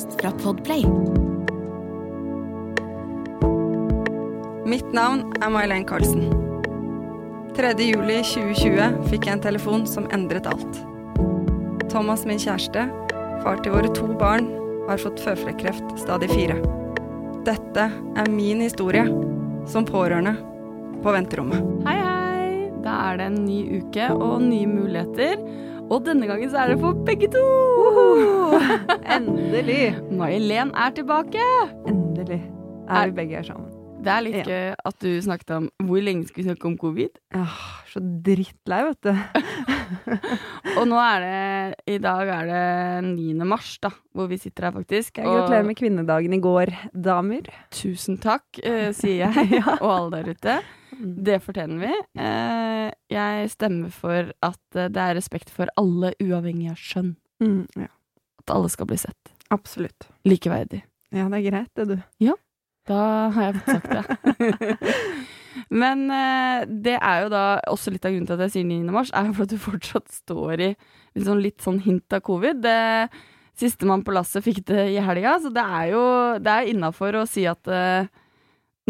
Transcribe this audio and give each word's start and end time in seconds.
podkast 0.00 0.20
fra 0.20 0.30
Podplay. 0.30 0.84
Mitt 4.66 4.92
navn 4.92 5.32
er 5.42 5.50
May-Len 5.50 5.84
Carlsen. 5.84 6.30
3.7.2020 7.56 9.08
fikk 9.10 9.26
jeg 9.26 9.34
en 9.34 9.42
telefon 9.42 9.86
som 9.86 10.06
endret 10.14 10.46
alt. 10.46 10.80
Thomas, 11.90 12.24
min 12.24 12.38
kjæreste, 12.38 12.86
far 13.42 13.60
til 13.64 13.74
våre 13.74 13.90
to 13.94 14.06
barn, 14.20 14.48
har 14.88 15.00
fått 15.02 15.20
føflekkreft 15.20 15.98
stadig 15.98 16.30
fire. 16.30 16.56
Dette 17.44 17.90
er 17.90 18.30
min 18.30 18.62
historie 18.62 19.04
som 19.68 19.84
pårørende 19.88 20.36
på 21.02 21.12
venterommet. 21.12 21.66
Hei, 21.88 21.98
hei! 21.98 22.70
Da 22.80 22.94
er 23.10 23.20
det 23.20 23.26
en 23.28 23.42
ny 23.44 23.80
uke 23.80 24.06
og 24.14 24.40
nye 24.46 24.68
muligheter. 24.70 25.36
Og 25.90 26.04
denne 26.06 26.26
gangen 26.30 26.50
så 26.52 26.60
er 26.62 26.72
det 26.72 26.78
for 26.82 26.94
begge 27.06 27.26
to! 27.32 27.42
Endelig. 29.10 29.96
May-Len 30.20 30.70
er 30.78 30.94
tilbake! 30.94 31.42
Endelig 31.90 32.40
er 32.90 33.10
vi 33.10 33.16
begge 33.20 33.40
her 33.40 33.46
sammen. 33.46 33.68
Det 34.00 34.08
er 34.14 34.22
litt 34.24 34.38
Ja. 34.40 34.44
gøy 34.48 34.74
at 34.88 34.96
du 35.04 35.10
snakket 35.20 35.50
om 35.58 35.66
hvor 35.84 36.00
lenge 36.02 36.24
skulle 36.28 36.46
vi 36.46 36.48
snakke 36.50 36.70
om 36.70 36.78
covid. 36.80 37.18
Åh, 37.36 37.58
så 37.90 38.00
drittlei, 38.24 38.80
vet 38.88 39.02
du. 39.10 39.12
Og 40.78 40.84
nå 40.88 40.98
er 41.02 41.24
det 41.24 41.94
I 41.94 41.98
dag 42.02 42.28
er 42.34 42.50
det 42.50 42.62
9. 43.08 43.34
mars, 43.48 43.72
da, 43.82 43.90
hvor 44.16 44.28
vi 44.30 44.38
sitter 44.40 44.68
her, 44.68 44.74
faktisk. 44.78 45.18
Jeg 45.20 45.26
gratulerer 45.28 45.66
med 45.68 45.78
kvinnedagen 45.78 46.34
i 46.36 46.40
går, 46.42 46.72
damer. 46.94 47.48
Tusen 47.74 48.18
takk, 48.22 48.44
eh, 48.64 48.90
sier 49.00 49.28
jeg, 49.30 49.62
og 49.82 49.88
alle 49.90 50.20
der 50.20 50.30
ute. 50.34 50.58
Det 51.00 51.38
fortjener 51.44 51.80
vi. 51.86 51.92
Eh, 52.20 52.90
jeg 53.14 53.50
stemmer 53.54 53.94
for 53.94 54.30
at 54.44 54.78
eh, 54.78 54.90
det 54.92 55.00
er 55.06 55.16
respekt 55.18 55.50
for 55.54 55.70
alle, 55.80 56.12
uavhengig 56.20 56.70
av 56.74 56.78
skjønn. 56.80 57.14
Mm, 57.40 57.64
ja, 57.80 57.88
At 58.44 58.52
alle 58.56 58.68
skal 58.72 58.90
bli 58.90 58.98
sett. 59.00 59.34
absolutt. 59.50 60.10
Likeverdig. 60.28 60.82
Ja, 61.10 61.24
det 61.32 61.40
er 61.40 61.46
greit, 61.48 61.70
det, 61.74 61.88
du. 61.90 62.02
Ja. 62.22 62.36
Da 62.88 63.00
har 63.34 63.48
jeg 63.50 63.60
fått 63.60 63.80
sagt 63.80 63.90
det. 63.96 65.30
Men 65.70 66.06
eh, 66.14 66.64
det 66.68 66.96
er 67.00 67.24
jo 67.24 67.32
da 67.32 67.44
også 67.72 67.92
litt 67.94 68.04
av 68.06 68.12
grunnen 68.14 68.28
til 68.30 68.36
at 68.38 68.46
jeg 68.46 68.54
sier 68.58 68.68
9. 68.68 68.80
mars, 68.94 69.10
er 69.14 69.28
jo 69.30 69.36
for 69.36 69.48
at 69.48 69.52
du 69.54 69.58
fortsatt 69.60 70.08
står 70.22 70.64
i 70.68 70.70
sånn, 71.20 71.42
litt 71.42 71.60
sånn 71.64 71.80
hint 71.84 72.16
av 72.16 72.24
covid. 72.26 72.62
Det 72.64 73.10
Sistemann 73.60 74.00
på 74.06 74.14
lasset 74.16 74.44
fikk 74.46 74.62
det 74.70 74.86
i 74.94 75.00
helga, 75.04 75.34
så 75.42 75.50
det 75.52 75.60
er 75.60 75.90
jo 75.92 76.02
det 76.40 76.58
innafor 76.70 77.18
å 77.20 77.26
si 77.28 77.42
at 77.50 77.68
eh, 77.68 78.06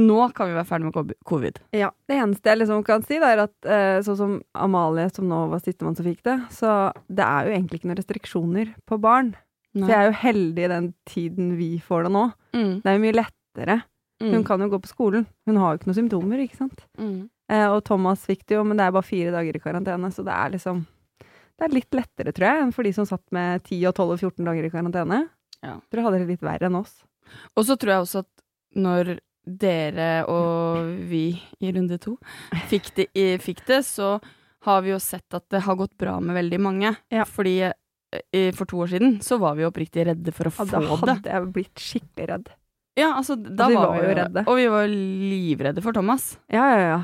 nå 0.01 0.19
kan 0.37 0.47
vi 0.49 0.55
være 0.55 0.69
ferdig 0.69 0.87
med 0.93 1.15
covid. 1.27 1.59
Ja, 1.75 1.89
det 2.09 2.21
eneste 2.23 2.53
jeg 2.53 2.61
liksom 2.61 2.85
kan 2.87 3.03
si, 3.05 3.19
er 3.19 3.43
at 3.43 3.67
eh, 3.67 3.99
sånn 4.07 4.19
som 4.21 4.37
Amalie, 4.55 5.09
som 5.13 5.27
nå 5.29 5.41
var 5.51 5.63
sistemann 5.65 5.97
som 5.99 6.07
fikk 6.07 6.23
det, 6.29 6.37
så 6.55 6.93
det 7.11 7.27
er 7.27 7.49
jo 7.49 7.57
egentlig 7.57 7.81
ikke 7.81 7.91
noen 7.91 7.99
restriksjoner 8.01 8.71
på 8.89 9.01
barn. 9.03 9.33
Så 9.75 9.87
jeg 9.87 9.99
er 9.99 10.09
jo 10.09 10.17
heldig 10.23 10.63
i 10.67 10.71
den 10.73 10.87
tiden 11.07 11.51
vi 11.59 11.73
får 11.83 12.07
det 12.07 12.15
nå. 12.15 12.25
Mm, 12.57 12.73
Det 12.83 12.91
er 12.91 12.97
jo 12.97 13.03
mye 13.05 13.19
lettere. 13.21 13.77
Mm, 14.21 14.33
Hun 14.35 14.45
kan 14.45 14.61
jo 14.61 14.69
gå 14.73 14.81
på 14.85 14.91
skolen. 14.93 15.27
Hun 15.49 15.57
har 15.61 15.73
jo 15.75 15.81
ikke 15.81 15.91
noen 15.91 15.99
symptomer, 16.03 16.43
ikke 16.47 16.61
sant. 16.63 16.87
mm. 17.01 17.21
Eh, 17.51 17.67
og 17.67 17.81
Thomas 17.83 18.23
fikk 18.29 18.45
det 18.47 18.55
jo, 18.55 18.63
men 18.63 18.79
det 18.79 18.85
er 18.87 18.93
bare 18.95 19.03
fire 19.03 19.33
dager 19.35 19.57
i 19.59 19.61
karantene, 19.63 20.13
så 20.15 20.23
det 20.23 20.31
er 20.37 20.53
liksom 20.55 20.85
Det 21.59 21.65
er 21.67 21.73
litt 21.75 21.91
lettere, 21.99 22.33
tror 22.33 22.47
jeg, 22.47 22.61
enn 22.63 22.71
for 22.73 22.87
de 22.87 22.93
som 22.95 23.05
satt 23.09 23.25
med 23.35 23.65
10 23.67 23.81
og 23.91 23.95
12 23.99 24.13
og 24.15 24.21
14 24.21 24.45
dager 24.47 24.65
i 24.65 24.71
karantene. 24.71 25.19
Ja. 25.67 25.75
Dere 25.91 26.05
hadde 26.07 26.21
det 26.23 26.29
litt 26.31 26.45
verre 26.47 26.71
enn 26.71 26.79
oss. 26.79 26.95
Og 27.59 27.67
så 27.67 27.75
tror 27.77 27.93
jeg 27.93 28.05
også 28.07 28.23
at 28.23 28.45
når 28.81 29.11
dere 29.45 30.07
og 30.31 30.89
vi 31.11 31.25
i 31.61 31.73
runde 31.75 31.99
to 32.01 32.15
fikk 32.71 32.93
det, 32.97 33.09
fikk 33.43 33.65
det, 33.69 33.83
så 33.85 34.15
har 34.65 34.83
vi 34.87 34.93
jo 34.95 34.99
sett 35.03 35.37
at 35.37 35.45
det 35.53 35.63
har 35.67 35.77
gått 35.81 35.97
bra 36.01 36.19
med 36.21 36.37
veldig 36.39 36.61
mange. 36.63 36.95
Ja. 37.13 37.27
Fordi 37.29 37.59
eh, 37.67 38.53
for 38.57 38.65
to 38.71 38.81
år 38.85 38.95
siden 38.95 39.19
så 39.25 39.39
var 39.43 39.59
vi 39.59 39.67
oppriktig 39.69 40.07
redde 40.07 40.33
for 40.37 40.49
å 40.49 40.55
Ja, 40.55 40.65
få 40.65 40.71
da 40.71 40.81
hadde 41.17 41.35
jeg 41.35 41.53
blitt 41.55 41.81
skikkelig 41.83 42.31
redd. 42.31 42.51
Ja, 43.01 43.15
altså, 43.19 43.37
da 43.41 43.69
vi 43.71 43.79
var 43.79 43.89
var 43.89 43.97
vi 44.01 44.07
jo 44.11 44.19
redde. 44.21 44.45
Og 44.47 44.61
vi 44.61 44.69
var 44.73 44.87
livredde 44.93 45.83
for 45.85 45.97
Thomas. 45.97 46.35
Ja, 46.53 46.67
ja, 46.75 46.85
ja. 46.91 47.01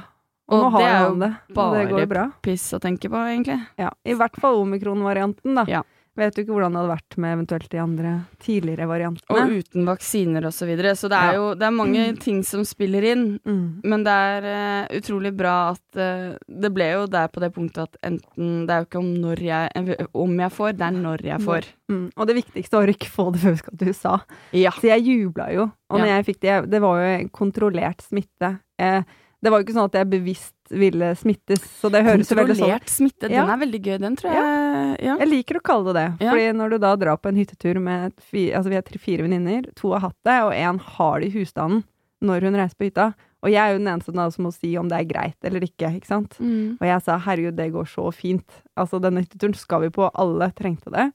Og, 0.47 0.54
Og 0.54 0.62
nå 0.62 0.70
har 0.76 0.82
det 0.84 0.91
han 0.94 1.19
det. 1.25 1.31
og 1.56 1.72
det 1.75 1.84
går 1.91 2.06
bra. 2.12 2.25
Piss 2.44 2.69
å 2.76 2.78
tenke 2.82 3.09
på, 3.10 3.19
egentlig. 3.26 3.56
Ja, 3.81 3.91
I 4.06 4.15
hvert 4.15 4.37
fall 4.38 4.60
omikron-varianten, 4.62 5.56
da. 5.59 5.65
Ja. 5.66 5.81
Vet 6.16 6.34
du 6.34 6.41
ikke 6.43 6.54
hvordan 6.56 6.72
det 6.72 6.81
hadde 6.81 6.93
vært 6.97 7.16
med 7.21 7.34
eventuelt 7.37 7.69
de 7.71 7.78
andre 7.82 8.12
tidligere 8.41 8.87
variantene. 8.88 9.37
Og 9.37 9.50
uten 9.60 9.84
vaksiner 9.84 10.47
og 10.49 10.54
så 10.56 10.65
videre. 10.69 10.94
Så 10.97 11.10
det 11.12 11.19
er 11.19 11.32
Ja. 11.32 11.34
jo 11.37 11.54
det 11.54 11.66
er 11.66 11.75
mange 11.77 12.04
ting 12.19 12.43
som 12.43 12.65
spiller 12.65 13.04
inn. 13.04 13.38
Mm. 13.44 13.81
Men 13.84 14.04
det 14.06 14.15
er 14.16 14.47
uh, 14.49 14.97
utrolig 14.97 15.34
bra 15.37 15.71
at 15.75 16.00
uh, 16.00 16.37
Det 16.49 16.72
ble 16.72 16.88
jo 16.94 17.06
der 17.06 17.28
på 17.28 17.41
det 17.44 17.53
punktet 17.55 17.82
at 17.84 17.97
enten 18.03 18.66
Det 18.66 18.72
er 18.72 18.81
jo 18.81 18.88
ikke 18.88 18.99
om 19.03 19.12
når 19.21 19.44
jeg 19.44 20.09
Om 20.15 20.38
jeg 20.41 20.50
får, 20.56 20.72
det 20.78 20.87
er 20.88 20.97
når 20.97 21.26
jeg 21.28 21.41
får. 21.44 21.69
Mm. 21.93 22.10
Og 22.16 22.26
det 22.26 22.37
viktigste 22.41 22.72
var 22.81 22.88
å 22.88 22.97
ikke 22.97 23.12
få 23.12 23.28
det 23.32 23.41
før 23.44 23.50
vi 23.53 23.62
skal 23.62 23.76
til 23.78 23.88
USA. 23.93 24.16
Ja. 24.53 24.71
Så 24.72 24.88
jeg 24.88 25.05
jubla 25.05 25.53
jo. 25.53 25.69
Og 25.91 26.00
når 26.00 26.06
Ja. 26.06 26.16
jeg 26.22 26.26
fikk 26.32 26.41
det, 26.41 26.71
det 26.71 26.81
var 26.82 26.99
jo 27.05 27.28
kontrollert 27.28 28.00
smitte. 28.03 28.59
Eh, 28.81 29.03
det 29.43 29.50
var 29.53 29.60
jo 29.60 29.65
ikke 29.66 29.76
sånn 29.76 29.84
at 29.93 29.93
jeg 30.00 30.09
bevisst 30.10 30.53
ville 30.75 31.12
smittes, 31.15 31.62
så 31.78 31.87
det 31.93 32.00
høres 32.03 32.26
veldig 32.34 32.56
sånn 32.56 32.66
Kontrollert 32.66 32.88
smitte, 32.91 33.28
Ja. 33.31 33.44
den 33.47 33.50
er 33.55 33.60
veldig 33.66 33.81
gøy. 33.84 33.99
Den 34.03 34.16
tror 34.16 34.32
jeg 34.32 34.43
Ja. 34.43 34.66
Jeg 35.22 35.28
liker 35.31 35.59
å 35.59 35.64
kalle 35.64 35.92
det 35.92 35.97
det. 35.98 36.26
Ja. 36.26 36.32
Fordi 36.32 36.48
når 36.59 36.75
du 36.75 36.78
da 36.82 36.94
drar 37.00 37.20
på 37.20 37.31
en 37.31 37.38
hyttetur 37.41 37.81
med 37.82 38.14
Altså 38.16 38.70
vi 38.72 38.78
er 38.78 38.84
tre, 38.87 39.00
fire 39.03 39.26
venninner, 39.26 39.69
to 39.78 39.92
har 39.94 40.09
hatt 40.09 40.19
det, 40.26 40.37
og 40.47 40.53
én 40.56 40.81
har 40.97 41.22
det 41.22 41.31
i 41.31 41.38
husstanden 41.38 41.84
når 42.25 42.47
hun 42.47 42.56
reiser 42.56 42.78
på 42.78 42.88
hytta. 42.88 43.10
Og 43.44 43.53
jeg 43.53 43.60
er 43.60 43.75
jo 43.75 43.81
den 43.82 43.91
eneste 43.92 44.14
da 44.16 44.26
som 44.32 44.47
må 44.48 44.53
si 44.54 44.72
om 44.81 44.88
det 44.91 44.98
er 44.98 45.09
greit 45.09 45.47
eller 45.47 45.64
ikke, 45.66 45.92
ikke 45.98 46.09
sant. 46.09 46.38
Mm. 46.41 46.78
Og 46.81 46.87
jeg 46.88 47.04
sa 47.04 47.19
herregud, 47.22 47.56
det 47.59 47.69
går 47.75 47.91
så 47.92 48.09
fint. 48.14 48.62
Altså 48.78 49.00
denne 49.03 49.22
hytteturen 49.22 49.56
skal 49.59 49.84
vi 49.84 49.92
på, 49.94 50.09
alle 50.19 50.48
trengte 50.56 50.93
det. 50.94 51.10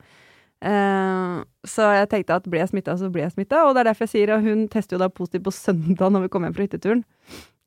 Uh, 0.61 1.41
så 1.65 1.87
jeg 1.97 2.09
tenkte 2.11 2.37
at 2.37 2.45
blir 2.45 2.61
jeg 2.61 2.69
smitta, 2.69 2.93
så 2.99 3.09
blir 3.11 3.25
jeg 3.25 3.35
smitta. 3.35 3.65
Og 3.65 3.73
det 3.73 3.83
er 3.83 3.91
derfor 3.91 4.07
jeg 4.07 4.13
sier 4.13 4.35
at 4.37 4.45
hun 4.45 4.67
tester 4.71 4.95
jo 4.95 5.01
da 5.01 5.09
positivt 5.11 5.47
på 5.49 5.55
søndag 5.55 6.13
når 6.13 6.27
vi 6.27 6.33
kommer 6.33 6.51
hjem 6.51 6.59
fra 6.59 6.67
hytteturen. 6.69 7.03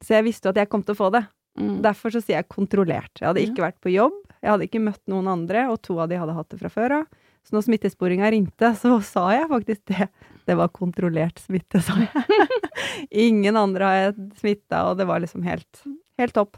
Så 0.05 0.16
jeg 0.16 0.28
visste 0.28 0.49
jo 0.49 0.55
at 0.55 0.62
jeg 0.62 0.71
kom 0.71 0.87
til 0.87 0.97
å 0.97 1.03
få 1.03 1.11
det. 1.15 1.26
Mm. 1.59 1.82
Derfor 1.84 2.10
så 2.10 2.20
sier 2.22 2.41
jeg 2.41 2.48
kontrollert. 2.50 3.12
Jeg 3.20 3.28
hadde 3.28 3.44
ikke 3.47 3.62
vært 3.62 3.81
på 3.84 3.92
jobb, 3.94 4.16
jeg 4.42 4.50
hadde 4.50 4.66
ikke 4.66 4.81
møtt 4.82 5.00
noen 5.09 5.28
andre, 5.31 5.69
og 5.70 5.81
to 5.87 5.98
av 6.03 6.09
de 6.10 6.19
hadde 6.19 6.34
hatt 6.34 6.48
det 6.50 6.59
fra 6.60 6.69
før 6.72 6.97
av. 7.00 7.06
Så 7.44 7.53
når 7.54 7.66
smittesporinga 7.66 8.31
ringte, 8.32 8.70
så 8.81 8.97
sa 9.04 9.28
jeg 9.37 9.48
faktisk 9.50 9.82
det. 9.93 10.09
Det 10.48 10.56
var 10.56 10.69
kontrollert 10.75 11.38
smitte, 11.44 11.81
sa 11.84 11.94
jeg. 12.00 12.25
Ingen 13.28 13.56
andre 13.56 13.84
har 13.88 13.97
jeg 14.00 14.14
smitta, 14.41 14.84
og 14.91 14.98
det 14.98 15.06
var 15.09 15.20
liksom 15.22 15.43
helt, 15.47 15.82
helt 16.20 16.34
topp. 16.37 16.56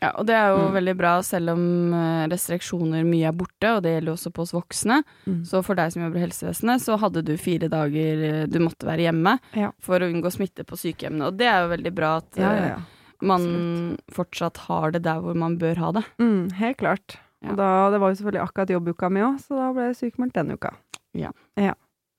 Ja, 0.00 0.10
og 0.20 0.26
det 0.28 0.34
er 0.36 0.50
jo 0.52 0.66
Mm. 0.68 0.74
veldig 0.76 0.94
bra, 0.98 1.12
selv 1.24 1.50
om 1.54 1.94
eh, 1.96 2.26
restriksjoner 2.28 3.04
mye 3.08 3.28
er 3.30 3.32
borte, 3.32 3.70
og 3.78 3.82
det 3.82 3.94
gjelder 3.94 4.12
også 4.12 4.30
på 4.36 4.42
oss 4.44 4.52
voksne. 4.52 4.98
Mm. 5.26 5.38
Så 5.48 5.62
for 5.64 5.74
deg 5.74 5.90
som 5.94 6.02
jobber 6.04 6.20
i 6.20 6.24
helsevesenet, 6.26 6.82
så 6.84 6.98
hadde 7.00 7.22
du 7.24 7.32
fire 7.40 7.70
dager 7.72 8.24
eh, 8.28 8.42
du 8.46 8.58
måtte 8.60 8.84
være 8.86 9.06
hjemme 9.08 9.38
Ja. 9.56 9.70
for 9.80 9.98
å 10.04 10.10
unngå 10.12 10.28
smitte 10.36 10.64
på 10.68 10.76
sykehjemmene. 10.76 11.30
Og 11.32 11.38
det 11.40 11.48
er 11.48 11.64
jo 11.64 11.72
veldig 11.72 11.94
bra 11.96 12.16
at 12.20 12.36
Ja, 12.36 12.52
ja, 12.52 12.60
eh, 12.60 12.68
ja. 12.74 12.76
Man 13.22 13.44
absolutt. 13.44 14.02
fortsatt 14.16 14.60
har 14.66 14.92
det 14.96 15.02
der 15.06 15.22
hvor 15.24 15.36
man 15.38 15.58
bør 15.60 15.80
ha 15.82 15.92
det. 15.96 16.04
Mm, 16.22 16.50
helt 16.58 16.80
klart. 16.82 17.18
Ja. 17.44 17.52
Og 17.52 17.60
da, 17.60 17.68
det 17.94 18.00
var 18.02 18.12
jo 18.12 18.18
selvfølgelig 18.20 18.42
akkurat 18.42 18.72
jobbuka 18.74 19.10
mi 19.12 19.22
òg, 19.24 19.38
så 19.44 19.58
da 19.58 19.70
ble 19.76 19.90
jeg 19.90 19.98
sykemeldt 20.00 20.36
denne 20.38 20.56
uka. 20.58 20.72
Ja. 21.16 21.32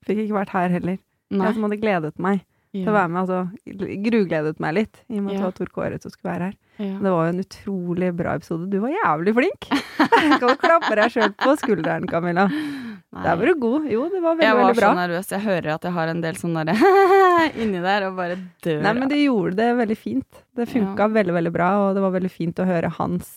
Fikk 0.06 0.24
ikke 0.24 0.38
vært 0.40 0.54
her 0.54 0.72
heller. 0.72 0.98
Nei. 1.28 1.44
Jeg 1.44 1.58
som 1.58 1.66
hadde 1.66 1.80
gledet 1.82 2.22
meg 2.22 2.44
til 2.72 2.88
å 2.88 2.94
være 2.94 3.08
med. 3.08 3.20
Altså, 3.22 3.38
grugledet 4.08 4.58
meg 4.62 4.74
litt, 4.76 5.00
i 5.08 5.18
og 5.18 5.24
med 5.26 5.34
at 5.34 5.38
det 5.38 5.44
var 5.46 5.54
Tor 5.58 5.70
Kåre 5.74 6.00
som 6.02 6.12
skulle 6.12 6.32
være 6.34 6.48
her. 6.50 6.56
Ja. 6.78 6.94
Det 7.02 7.10
var 7.14 7.24
jo 7.26 7.32
en 7.32 7.42
utrolig 7.42 8.10
bra 8.14 8.34
episode. 8.38 8.68
Du 8.70 8.76
var 8.84 8.92
jævlig 8.94 9.34
flink! 9.34 9.68
kan 10.38 10.44
du 10.44 10.52
klappe 10.60 10.92
deg 11.00 11.10
sjøl 11.14 11.32
på 11.40 11.56
skulderen, 11.58 12.06
Camilla? 12.10 12.44
Nei. 12.48 13.22
Der 13.24 13.38
var 13.40 13.48
du 13.48 13.54
god. 13.58 13.86
Jo, 13.90 14.04
det 14.12 14.20
var 14.20 14.36
veldig, 14.36 14.44
jeg 14.46 14.54
var 14.58 14.66
veldig 14.68 14.78
bra. 14.82 14.88
så 14.92 14.98
nervøs. 15.00 15.30
Jeg 15.32 15.42
hører 15.46 15.70
at 15.74 15.86
jeg 15.88 15.94
har 15.96 16.10
en 16.12 16.20
del 16.22 16.36
sånn 16.38 16.58
derre 16.60 16.74
inni 17.64 17.80
der, 17.82 18.06
og 18.10 18.18
bare 18.20 18.36
dør. 18.62 18.82
Nei, 18.84 18.92
men 19.00 19.08
du 19.10 19.16
gjorde 19.16 19.56
det 19.58 19.68
veldig 19.80 19.96
fint. 19.98 20.42
Det 20.58 20.68
funka 20.70 21.08
veldig, 21.16 21.34
veldig 21.40 21.52
bra, 21.56 21.70
og 21.86 21.94
det 21.96 22.04
var 22.04 22.14
veldig 22.18 22.30
fint 22.34 22.60
å 22.62 22.66
høre 22.68 22.90
hans 22.98 23.30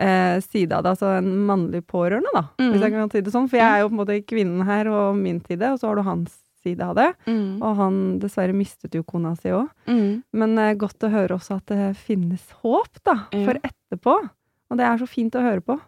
eh, 0.00 0.38
side 0.42 0.72
av 0.74 0.86
det. 0.86 0.94
Altså 0.96 1.12
en 1.20 1.28
mannlig 1.46 1.84
pårørende, 1.86 2.32
da, 2.34 2.46
Mm. 2.58 2.72
hvis 2.72 2.86
jeg 2.88 2.94
kan 2.96 3.12
si 3.12 3.20
det 3.28 3.34
sånn. 3.36 3.50
For 3.52 3.60
jeg 3.60 3.68
er 3.68 3.84
jo 3.84 3.90
på 3.92 3.94
en 3.98 4.00
måte 4.02 4.18
kvinnen 4.26 4.64
her, 4.66 4.88
og 4.88 5.14
min 5.20 5.42
side, 5.44 5.70
og 5.76 5.78
så 5.82 5.92
har 5.92 6.00
du 6.00 6.06
hans 6.08 6.38
side 6.62 6.80
av 6.86 6.94
det. 6.98 7.08
mm. 7.26 7.60
Og 7.62 7.76
han 7.76 8.00
dessverre 8.22 8.54
mistet 8.56 8.94
jo 8.94 9.02
kona 9.04 9.34
si 9.38 9.52
òg. 9.54 9.68
Mm. 9.86 10.22
Men 10.32 10.58
eh, 10.58 10.74
godt 10.80 11.02
å 11.06 11.10
høre 11.12 11.36
også 11.38 11.58
at 11.60 11.66
det 11.72 11.92
finnes 11.96 12.44
håp, 12.62 13.02
da, 13.04 13.26
Ja. 13.32 13.44
for 13.46 13.58
etterpå. 13.62 14.18
Og 14.70 14.78
det 14.78 14.86
er 14.88 14.96
så 15.02 15.06
fint 15.10 15.34
å 15.36 15.42
høre 15.44 15.60
på. 15.60 15.78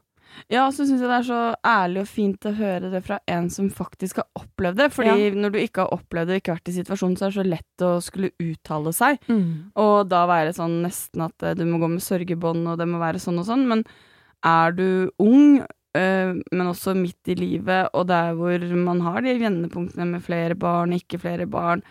Ja, 0.50 0.64
og 0.66 0.72
så 0.74 0.82
syns 0.82 0.98
jeg 0.98 1.06
det 1.06 1.18
er 1.20 1.26
så 1.28 1.40
ærlig 1.64 2.00
og 2.02 2.08
fint 2.10 2.46
å 2.48 2.52
høre 2.58 2.88
det 2.90 3.00
fra 3.06 3.20
en 3.30 3.46
som 3.54 3.68
faktisk 3.70 4.16
har 4.18 4.26
opplevd 4.40 4.80
det. 4.80 4.88
Fordi 4.92 5.28
når 5.36 5.52
du 5.54 5.58
ikke 5.60 5.84
har 5.84 5.92
opplevd 5.94 6.32
det 6.32 6.40
ikke 6.40 6.56
vært 6.56 6.70
i 6.72 6.74
situasjonen, 6.74 7.14
så 7.16 7.26
er 7.28 7.30
det 7.30 7.36
så 7.38 7.44
lett 7.52 7.84
å 7.86 7.90
skulle 8.02 8.32
uttale 8.42 8.92
seg. 8.96 9.20
Og 9.78 10.08
da 10.10 10.24
være 10.26 10.52
sånn 10.56 10.80
nesten 10.82 11.22
at 11.28 11.46
eh, 11.46 11.54
du 11.54 11.62
må 11.70 11.78
gå 11.78 11.88
med 11.92 12.02
sørgebånd, 12.02 12.66
og 12.66 12.80
det 12.82 12.88
må 12.90 12.98
være 12.98 13.22
sånn 13.22 13.38
og 13.38 13.46
sånn. 13.46 13.62
Men 13.70 13.84
er 14.44 14.74
du 14.74 15.10
ung, 15.22 15.62
men 15.94 16.66
også 16.66 16.96
midt 16.98 17.30
i 17.30 17.36
livet, 17.38 17.92
og 17.94 18.08
der 18.10 18.32
hvor 18.34 18.64
man 18.74 19.02
har 19.04 19.20
de 19.22 19.36
vendepunktene 19.38 20.08
med 20.10 20.24
flere 20.24 20.56
barn, 20.58 20.96
ikke 20.96 21.20
flere 21.22 21.46
barn 21.46 21.84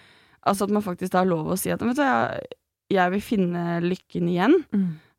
Altså 0.44 0.68
at 0.68 0.74
man 0.76 0.84
faktisk 0.84 1.16
har 1.16 1.28
lov 1.28 1.54
å 1.54 1.56
si 1.60 1.72
at 1.72 1.84
vet 1.84 1.96
du, 1.96 2.04
jeg, 2.04 2.58
jeg 2.92 3.14
vil 3.14 3.24
finne 3.24 3.64
lykken 3.84 4.28
igjen. 4.32 4.58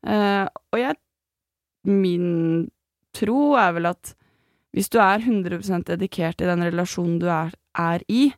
Eh, 0.05 0.45
og 0.45 0.81
jeg 0.81 0.99
Min 1.85 2.29
tro 3.13 3.53
er 3.61 3.75
vel 3.75 3.91
at 3.91 4.15
hvis 4.75 4.89
du 4.91 4.97
er 4.99 5.21
100% 5.21 5.85
dedikert 5.87 6.41
i 6.41 6.47
den 6.49 6.63
relasjonen 6.65 7.19
du 7.21 7.27
er, 7.31 7.53
er 7.79 8.01
i, 8.11 8.33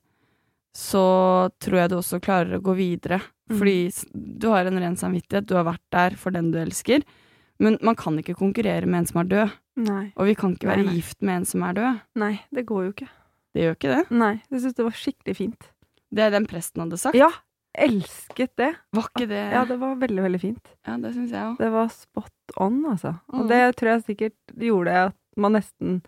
så 0.76 1.50
tror 1.64 1.80
jeg 1.80 1.90
du 1.90 1.96
også 1.98 2.20
klarer 2.22 2.58
å 2.58 2.62
gå 2.62 2.76
videre. 2.78 3.18
Mm. 3.50 3.56
Fordi 3.58 3.78
du 4.14 4.50
har 4.52 4.68
en 4.68 4.78
ren 4.84 5.00
samvittighet, 5.00 5.48
du 5.50 5.56
har 5.58 5.66
vært 5.66 5.86
der 5.96 6.18
for 6.20 6.36
den 6.36 6.52
du 6.54 6.60
elsker. 6.62 7.02
Men 7.59 7.77
man 7.81 7.95
kan 7.98 8.18
ikke 8.21 8.36
konkurrere 8.38 8.86
med 8.86 9.00
en 9.00 9.06
som 9.09 9.21
er 9.21 9.30
død, 9.31 9.54
Nei. 9.88 10.12
og 10.15 10.25
vi 10.30 10.36
kan 10.36 10.54
ikke 10.54 10.68
være 10.69 10.83
nei. 10.86 10.94
gift 11.00 11.21
med 11.25 11.36
en 11.42 11.45
som 11.45 11.63
er 11.63 11.74
død. 11.74 12.00
Nei, 12.15 12.33
det 12.54 12.65
går 12.69 12.83
jo 12.86 12.92
ikke. 12.94 13.07
Det 13.56 13.63
gjør 13.63 13.75
ikke 13.80 13.95
det. 13.95 14.04
Nei, 14.12 14.33
jeg 14.51 14.62
syns 14.62 14.75
det 14.77 14.86
var 14.86 14.92
skikkelig 15.00 15.36
fint. 15.39 15.69
Det 16.13 16.24
er 16.27 16.30
den 16.36 16.45
presten 16.45 16.83
hadde 16.86 16.98
sagt. 17.01 17.18
Ja, 17.18 17.31
elsket 17.77 18.54
det. 18.57 18.71
Var 18.94 19.07
ikke 19.09 19.27
det 19.30 19.42
Ja, 19.54 19.63
det 19.65 19.77
var 19.81 19.95
veldig, 20.01 20.24
veldig 20.27 20.42
fint. 20.42 20.69
Ja, 20.88 20.98
det 21.01 21.13
syns 21.15 21.31
jeg 21.33 21.42
òg. 21.51 21.57
Det 21.62 21.71
var 21.74 21.89
spot 21.94 22.56
on, 22.57 22.77
altså. 22.86 23.15
Og 23.33 23.45
Mm. 23.45 23.48
det 23.50 23.75
tror 23.75 23.89
jeg 23.95 24.06
sikkert 24.06 24.57
gjorde 24.57 24.95
at 25.07 25.15
man 25.38 25.53
nesten 25.53 26.01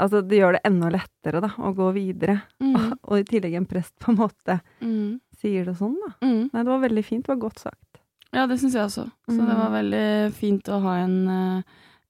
Altså, 0.00 0.20
det 0.22 0.38
gjør 0.38 0.52
det 0.52 0.60
enda 0.64 0.88
lettere, 0.94 1.40
da, 1.42 1.48
å 1.58 1.74
gå 1.74 1.92
videre. 1.92 2.42
Mm. 2.62 2.76
Og 3.10 3.18
i 3.18 3.24
tillegg 3.24 3.56
en 3.56 3.66
prest 3.66 3.92
på 3.98 4.12
en 4.12 4.16
måte 4.20 4.60
Mm. 4.80 5.20
sier 5.40 5.64
det 5.64 5.74
sånn, 5.74 5.96
da. 6.06 6.14
Mm. 6.22 6.50
Nei, 6.52 6.62
det 6.62 6.70
var 6.70 6.78
veldig 6.88 7.04
fint. 7.04 7.24
Det 7.26 7.34
var 7.34 7.48
godt 7.50 7.58
sagt. 7.58 7.97
Ja, 8.34 8.46
det 8.46 8.58
syns 8.60 8.74
jeg 8.74 8.84
også. 8.84 9.06
Så 9.28 9.36
det 9.36 9.46
Mm. 9.48 9.56
var 9.58 9.70
veldig 9.82 10.32
fint 10.34 10.62
å 10.68 10.80
ha 10.82 10.94
en, 10.98 11.28
eh, 11.28 11.62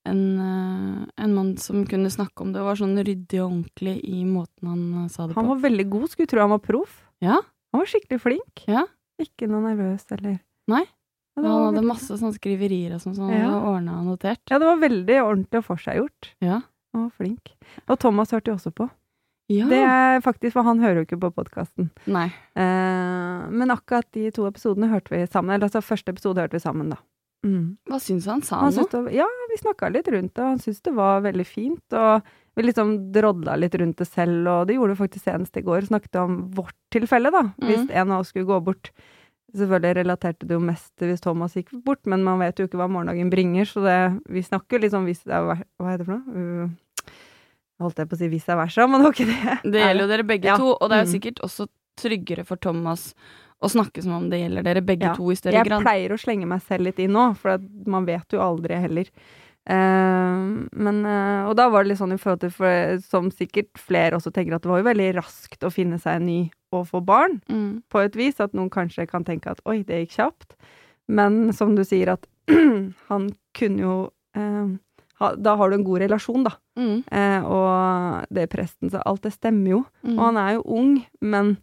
en, 0.07 0.41
eh, 0.41 1.07
en 1.25 1.35
mann 1.35 1.57
som 1.59 1.85
kunne 1.87 2.11
snakke 2.11 2.41
om 2.43 2.53
det, 2.53 2.61
og 2.61 2.67
var 2.67 2.77
sånn 2.77 2.97
ryddig 2.99 3.39
og 3.41 3.53
ordentlig 3.53 4.01
i 4.05 4.25
måten 4.25 4.67
han 4.67 5.05
eh, 5.05 5.09
sa 5.09 5.27
det 5.27 5.35
på. 5.35 5.41
Han 5.41 5.49
var 5.61 5.71
veldig 5.71 5.89
god. 5.91 6.09
Skulle 6.11 6.27
tro 6.29 6.41
han 6.41 6.51
var 6.51 6.59
proff. 6.59 7.05
Ja, 7.21 7.41
Han 7.73 7.81
var 7.81 7.87
skikkelig 7.87 8.21
flink. 8.21 8.65
Ja. 8.67 8.87
Ikke 9.21 9.47
noe 9.49 9.61
nervøs 9.61 10.07
eller 10.11 10.41
Nei. 10.69 10.85
Ja, 11.37 11.43
han 11.43 11.75
hadde 11.75 11.81
veldig- 11.83 11.87
masse 11.87 12.17
sånn 12.19 12.33
skriverier 12.35 12.95
og 12.95 13.01
sånn 13.01 13.15
som 13.15 13.29
Ja. 13.31 13.37
han 13.39 13.51
hadde 13.51 13.67
ordna 13.67 13.99
og 14.01 14.19
notert. 14.19 14.39
Ja, 14.51 14.59
det 14.59 14.67
var 14.67 14.77
veldig 14.89 15.17
ordentlig 15.23 15.59
og 15.59 15.65
forseggjort. 15.67 16.31
Ja. 16.41 16.63
Han 16.95 17.03
var 17.05 17.11
flink. 17.11 17.53
Og 17.89 17.99
Thomas 17.99 18.31
hørte 18.33 18.47
jo 18.47 18.55
også 18.57 18.73
på. 18.75 18.91
Ja. 19.49 19.67
Det 19.69 19.79
er 19.81 20.21
faktisk, 20.25 20.53
for 20.53 20.63
han 20.67 20.79
hører 20.83 21.01
jo 21.03 21.07
ikke 21.07 21.21
på 21.21 21.31
podkasten. 21.35 21.91
Eh, 22.57 23.49
men 23.51 23.71
akkurat 23.73 24.07
de 24.13 24.31
to 24.35 24.47
episodene 24.49 24.91
hørte 24.93 25.11
vi 25.15 25.23
sammen. 25.27 25.55
Eller 25.55 25.69
altså, 25.71 25.81
første 25.85 26.13
episode 26.13 26.41
hørte 26.43 26.59
vi 26.59 26.65
sammen, 26.65 26.91
da. 26.93 26.99
Mm. 27.47 27.77
Hva 27.89 28.01
syns 28.03 28.27
han? 28.27 28.43
Sa 28.43 28.59
Han 28.65 28.75
han 28.75 28.89
noe? 28.93 29.13
ja, 29.15 29.27
vi 29.53 29.59
snakka 29.61 29.89
litt 29.95 30.09
rundt 30.11 30.35
det, 30.35 30.43
og 30.43 30.49
han 30.57 30.59
syntes 30.59 30.83
det 30.83 30.95
var 30.97 31.21
veldig 31.23 31.47
fint. 31.47 31.85
Og 31.95 32.23
vi 32.59 32.65
liksom 32.67 32.97
drodla 33.15 33.55
litt 33.57 33.77
rundt 33.79 33.97
det 34.03 34.09
selv, 34.11 34.43
og 34.51 34.67
det 34.67 34.75
gjorde 34.75 34.97
vi 34.97 35.03
faktisk 35.05 35.25
senest 35.31 35.57
i 35.57 35.63
går. 35.63 35.87
Snakket 35.87 36.19
om 36.21 36.41
vårt 36.57 36.75
tilfelle, 36.93 37.31
da. 37.31 37.45
Hvis 37.63 37.87
Mm. 37.87 37.95
en 38.03 38.11
av 38.13 38.21
oss 38.21 38.29
skulle 38.35 38.45
gå 38.51 38.59
bort. 38.65 38.91
Selvfølgelig 39.57 39.97
relaterte 40.03 40.45
det 40.47 40.53
jo 40.53 40.61
mest 40.61 40.91
til 40.99 41.09
hvis 41.09 41.23
Thomas 41.25 41.55
gikk 41.55 41.71
bort, 41.85 42.05
men 42.05 42.23
man 42.23 42.39
vet 42.39 42.59
jo 42.59 42.67
ikke 42.67 42.77
hva 42.77 42.91
morgendagen 42.91 43.31
bringer, 43.31 43.65
så 43.65 43.81
det, 43.81 44.21
vi 44.29 44.43
snakker 44.43 44.79
liksom 44.83 45.07
hvis 45.07 45.23
det 45.25 45.33
er 45.33 45.41
Hva 45.79 45.89
heter 45.89 46.05
det 46.05 46.07
for 46.07 46.19
noe? 46.19 46.71
Uh, 47.79 47.85
holdt 47.85 47.97
jeg 48.03 48.09
på 48.09 48.17
å 48.17 48.19
si 48.19 48.29
vice 48.29 48.57
versa, 48.59 48.87
men 48.89 49.01
det 49.01 49.07
var 49.09 49.15
ikke 49.15 49.27
det. 49.63 49.73
Det 49.73 49.81
gjelder 49.85 50.01
jo 50.05 50.09
dere 50.09 50.25
begge 50.27 50.45
Ja. 50.51 50.57
to, 50.57 50.73
og 50.81 50.89
det 50.91 50.97
er 50.99 51.05
jo 51.05 51.11
Mm. 51.11 51.21
sikkert 51.21 51.41
også 51.45 51.69
tryggere 51.99 52.45
for 52.47 52.57
Thomas 52.57 53.15
å 53.63 53.67
snakke 53.69 54.03
som 54.03 54.13
om 54.13 54.29
det 54.31 54.39
gjelder 54.41 54.63
dere 54.63 54.81
begge 54.83 55.03
Ja. 55.03 55.15
to 55.15 55.31
i 55.31 55.35
større 55.35 55.53
Jeg 55.53 55.67
grad. 55.67 55.83
pleier 55.83 56.11
å 56.11 56.19
slenge 56.19 56.47
meg 56.47 56.61
selv 56.63 56.83
litt 56.85 56.99
inn 56.99 57.11
nå, 57.13 57.37
for 57.37 57.51
at 57.51 57.61
man 57.87 58.05
vet 58.07 58.29
jo 58.31 58.39
aldri 58.41 58.75
heller. 58.81 59.07
Uh, 59.69 60.65
men, 60.73 61.05
uh, 61.05 61.49
og 61.51 61.57
da 61.59 61.69
var 61.69 61.85
det 61.85 61.91
litt 61.91 61.99
sånn 62.01 62.15
i 62.15 62.17
forhold 62.21 62.41
til, 62.41 62.51
for, 62.51 62.99
som 63.05 63.29
sikkert 63.31 63.69
flere 63.77 64.17
også 64.17 64.33
tenker, 64.33 64.55
at 64.55 64.63
det 64.63 64.71
var 64.71 64.79
jo 64.81 64.89
veldig 64.89 65.15
raskt 65.19 65.61
å 65.67 65.73
finne 65.73 65.99
seg 66.01 66.17
en 66.17 66.27
ny 66.27 66.51
og 66.73 66.87
få 66.89 67.03
barn, 67.05 67.41
Mm. 67.51 67.83
på 67.91 68.03
et 68.05 68.15
vis. 68.17 68.41
At 68.41 68.55
noen 68.55 68.71
kanskje 68.71 69.07
kan 69.09 69.25
tenke 69.25 69.51
at 69.51 69.61
oi, 69.67 69.83
det 69.83 70.07
gikk 70.09 70.17
kjapt. 70.17 70.55
Men 71.09 71.53
som 71.53 71.75
du 71.75 71.83
sier, 71.85 72.09
at 72.09 72.27
han 73.09 73.31
kunne 73.55 73.79
jo 73.81 74.11
ha, 74.35 74.79
Da 75.19 75.57
har 75.57 75.71
du 75.71 75.75
en 75.79 75.85
god 75.87 76.01
relasjon, 76.05 76.45
da. 76.47 76.53
Mm. 76.79 77.05
Eh, 77.11 77.43
og 77.45 78.27
det 78.35 78.49
presten 78.53 78.91
sa, 78.93 79.03
alt 79.05 79.23
det 79.27 79.33
stemmer 79.35 79.71
jo. 79.77 79.81
Mm. 80.07 80.15
Og 80.19 80.23
han 80.29 80.37
er 80.37 80.53
jo 80.55 80.63
ung, 80.79 80.93
men 81.21 81.57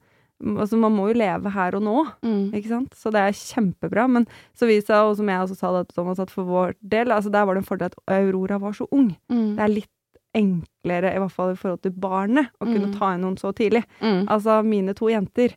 altså, 0.43 0.75
man 0.77 0.91
må 0.91 1.07
jo 1.11 1.17
leve 1.21 1.51
her 1.55 1.75
og 1.79 1.83
nå. 1.85 1.97
Mm. 2.25 2.49
Ikke 2.53 2.67
sant? 2.73 2.93
Så 2.99 3.11
det 3.15 3.21
er 3.23 3.37
kjempebra. 3.39 4.07
Men 4.11 4.27
så 4.57 4.67
vi 4.67 4.81
sa, 4.83 5.05
og 5.07 5.15
som 5.17 5.29
jeg 5.31 5.39
også 5.45 5.55
sa 5.61 5.71
det 5.77 5.85
til 5.89 6.01
Thomas, 6.01 6.19
at 6.19 6.33
for 6.33 6.43
vår 6.49 6.75
del, 6.83 7.13
altså 7.15 7.31
der 7.31 7.45
var 7.47 7.55
det 7.55 7.63
en 7.63 7.69
fordel 7.69 7.91
at 7.93 7.99
Aurora 8.17 8.59
var 8.59 8.75
så 8.75 8.87
ung. 8.91 9.13
Mm. 9.31 9.55
Det 9.55 9.63
er 9.63 9.73
litt 9.77 9.91
enklere, 10.35 11.13
i 11.15 11.19
hvert 11.23 11.31
fall 11.31 11.53
i 11.53 11.55
forhold 11.59 11.81
til 11.85 11.93
barnet, 11.95 12.49
å 12.59 12.65
kunne 12.67 12.89
Mm. 12.91 12.97
ta 12.99 13.13
inn 13.15 13.21
noen 13.23 13.37
så 13.39 13.53
tidlig. 13.55 13.85
Mm. 14.01 14.25
Altså, 14.27 14.59
mine 14.67 14.93
to 14.93 15.07
jenter 15.07 15.55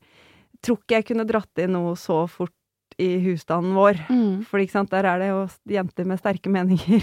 tror 0.63 0.79
ikke 0.79 0.95
jeg 1.01 1.07
kunne 1.11 1.27
dratt 1.27 1.59
inn 1.59 1.73
noe 1.75 1.97
så 1.99 2.29
fort 2.31 2.55
i 2.99 3.19
husstanden 3.23 3.75
vår. 3.75 3.99
Mm. 4.09 4.45
For 4.47 4.59
der 4.59 5.05
er 5.05 5.19
det 5.19 5.29
jo 5.29 5.49
jenter 5.75 6.07
med 6.07 6.19
sterke 6.19 6.47
meninger 6.51 7.03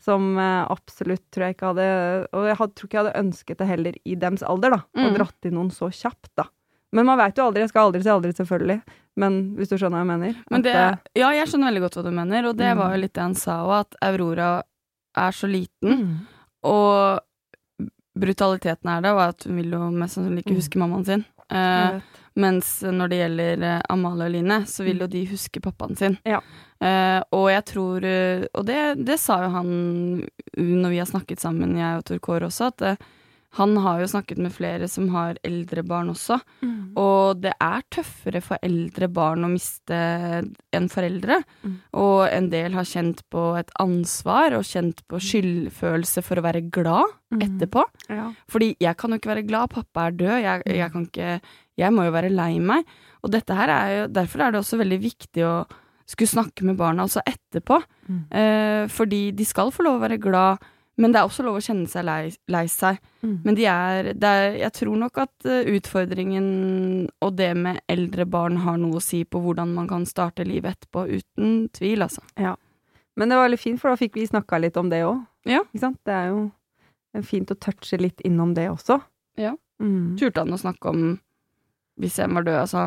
som 0.00 0.38
eh, 0.38 0.66
absolutt 0.72 1.22
tror 1.30 1.44
jeg 1.48 1.54
ikke 1.56 1.68
hadde 1.74 1.86
Og 2.32 2.46
jeg 2.48 2.56
hadde, 2.56 2.74
tror 2.74 2.88
ikke 2.88 2.96
jeg 2.98 3.04
hadde 3.04 3.20
ønsket 3.20 3.58
det 3.60 3.66
heller 3.68 3.94
i 4.04 4.14
dems 4.16 4.42
alder, 4.42 4.70
da. 4.70 4.80
Å 4.96 5.04
Mm. 5.10 5.14
dratt 5.18 5.44
inn 5.50 5.54
noen 5.58 5.70
så 5.70 5.90
kjapt, 5.92 6.30
da. 6.36 6.44
Men 6.92 7.06
man 7.06 7.18
veit 7.20 7.36
jo 7.36 7.44
aldri. 7.46 7.60
Jeg 7.62 7.68
skal 7.70 7.86
aldri 7.92 8.02
si 8.02 8.08
aldri, 8.10 8.32
selvfølgelig. 8.34 8.80
Men 9.16 9.54
hvis 9.56 9.68
du 9.68 9.76
skjønner 9.76 10.00
hva 10.00 10.02
jeg 10.02 10.10
mener. 10.10 10.36
Men 10.50 10.62
det, 10.62 10.74
at, 10.74 11.08
ja, 11.14 11.28
jeg 11.36 11.46
skjønner 11.46 11.70
veldig 11.70 11.82
godt 11.84 11.94
hva 12.00 12.02
du 12.04 12.10
mener, 12.10 12.46
og 12.48 12.56
det 12.56 12.66
Mm. 12.72 12.78
var 12.78 12.94
jo 12.96 13.00
litt 13.02 13.12
det 13.14 13.22
han 13.22 13.34
sa 13.34 13.58
òg, 13.66 13.80
at 13.80 13.94
Aurora 14.02 14.62
er 15.16 15.30
så 15.32 15.46
liten, 15.50 15.90
mm. 15.90 16.26
og 16.64 17.20
brutaliteten 18.20 18.88
er 18.90 19.00
det, 19.04 19.12
og 19.14 19.20
at 19.28 19.44
hun 19.46 19.56
vil 19.60 19.70
jo 19.76 19.90
mest 19.94 20.16
sannsynlig 20.18 20.44
ikke 20.44 20.54
Mm. 20.56 20.60
huske 20.60 20.78
mammaen 20.82 21.04
sin. 21.06 21.24
Eh. 21.50 22.00
Mens 22.38 22.80
når 22.86 23.10
det 23.10 23.20
gjelder 23.20 23.64
eh, 23.66 23.80
Amalie 23.90 24.28
og 24.28 24.34
Line, 24.34 24.58
så 24.66 24.84
vil 24.86 25.02
jo 25.02 25.08
de 25.10 25.24
huske 25.30 25.62
pappaen 25.62 25.96
sin. 25.98 26.18
Mm. 26.20 26.34
Ja. 26.36 26.42
Uh, 26.80 27.20
og 27.36 27.50
jeg 27.52 27.64
tror 27.68 28.04
eh, 28.08 28.46
Og 28.56 28.64
det, 28.64 29.04
det 29.04 29.18
sa 29.20 29.34
jo 29.42 29.50
han 29.52 29.72
når 30.56 30.94
vi 30.94 31.00
har 31.02 31.08
snakket 31.10 31.42
sammen, 31.42 31.74
jeg 31.76 31.98
og 31.98 32.06
Tor 32.08 32.22
Kåre 32.24 32.48
også, 32.48 32.70
at 32.72 32.84
eh, 32.86 33.02
han 33.58 33.72
har 33.82 33.98
jo 34.00 34.06
snakket 34.12 34.38
med 34.38 34.52
flere 34.54 34.86
som 34.88 35.08
har 35.10 35.38
eldre 35.42 35.82
barn 35.82 36.12
også. 36.12 36.36
Mm. 36.62 36.92
Og 37.00 37.40
det 37.42 37.50
er 37.60 37.82
tøffere 37.90 38.40
for 38.46 38.62
eldre 38.62 39.08
barn 39.10 39.42
å 39.42 39.50
miste 39.50 39.96
enn 40.76 40.86
foreldre. 40.92 41.40
Mm. 41.66 41.74
Og 41.98 42.28
en 42.30 42.50
del 42.52 42.76
har 42.78 42.86
kjent 42.86 43.24
på 43.32 43.42
et 43.58 43.72
ansvar 43.82 44.54
og 44.58 44.62
kjent 44.68 45.02
på 45.10 45.18
skyldfølelse 45.18 46.22
for 46.26 46.38
å 46.40 46.46
være 46.46 46.62
glad 46.70 47.16
Mm. 47.30 47.42
etterpå. 47.46 47.84
Ja. 48.10 48.24
Fordi 48.50 48.72
jeg 48.82 48.96
kan 48.98 49.10
jo 49.12 49.18
ikke 49.20 49.30
være 49.30 49.46
glad, 49.46 49.70
pappa 49.70 50.08
er 50.08 50.16
død, 50.18 50.42
jeg, 50.42 50.62
jeg 50.66 50.90
kan 50.92 51.04
ikke 51.06 51.40
Jeg 51.78 51.92
må 51.94 52.02
jo 52.04 52.10
være 52.12 52.28
lei 52.34 52.58
meg. 52.58 52.84
Og 53.22 53.30
dette 53.30 53.54
her 53.54 53.68
er 53.70 53.92
jo 54.00 54.06
Derfor 54.12 54.40
er 54.42 54.50
det 54.50 54.58
også 54.60 54.76
veldig 54.80 54.98
viktig 55.00 55.44
å 55.46 55.64
skulle 56.10 56.26
snakke 56.28 56.64
med 56.66 56.76
barna 56.76 57.04
også 57.06 57.22
etterpå. 57.22 57.78
Mm. 58.08 58.24
Eh, 58.34 58.86
fordi 58.90 59.30
de 59.32 59.44
skal 59.46 59.70
få 59.70 59.84
lov 59.86 60.00
å 60.00 60.02
være 60.08 60.18
glad, 60.18 60.58
men 61.00 61.12
det 61.12 61.20
er 61.20 61.28
også 61.28 61.44
lov 61.46 61.58
å 61.58 61.62
kjenne 61.64 61.88
seg 61.88 62.04
lei, 62.04 62.30
lei 62.52 62.64
seg. 62.70 62.98
Mm. 63.24 63.36
Men 63.46 63.56
de 63.56 63.66
er, 63.72 64.10
er 64.14 64.56
Jeg 64.60 64.72
tror 64.76 64.98
nok 65.00 65.20
at 65.22 65.48
eh, 65.48 65.70
utfordringen 65.76 66.48
og 67.24 67.34
det 67.38 67.50
med 67.56 67.80
eldre 67.90 68.26
barn 68.28 68.60
har 68.64 68.76
noe 68.80 69.00
å 69.00 69.04
si 69.04 69.22
på 69.24 69.40
hvordan 69.40 69.72
man 69.76 69.88
kan 69.90 70.04
starte 70.08 70.44
livet 70.44 70.76
etterpå, 70.76 71.06
uten 71.08 71.54
tvil, 71.76 72.04
altså. 72.04 72.24
Men 73.16 73.32
det 73.32 73.38
var 73.38 73.48
veldig 73.48 73.60
fint, 73.60 73.80
for 73.80 73.92
da 73.92 74.00
fikk 74.00 74.20
vi 74.20 74.28
snakka 74.28 74.60
litt 74.60 74.76
om 74.80 74.92
det 74.92 75.02
òg. 75.08 75.24
Ja. 75.48 75.64
Ikke 75.72 75.84
sant? 75.86 76.00
Det 76.06 76.14
er 76.14 76.30
jo 76.30 77.24
fint 77.26 77.50
å 77.50 77.58
touche 77.58 77.98
litt 78.00 78.20
innom 78.26 78.54
det 78.56 78.68
også. 78.70 79.00
Ja. 79.40 79.56
Mm. 79.82 80.16
Turte 80.20 80.44
han 80.44 80.54
å 80.54 80.60
snakke 80.60 80.92
om 80.92 81.04
hvis 82.00 82.18
jeg 82.20 82.32
var 82.32 82.44
død, 82.46 82.58
altså? 82.62 82.84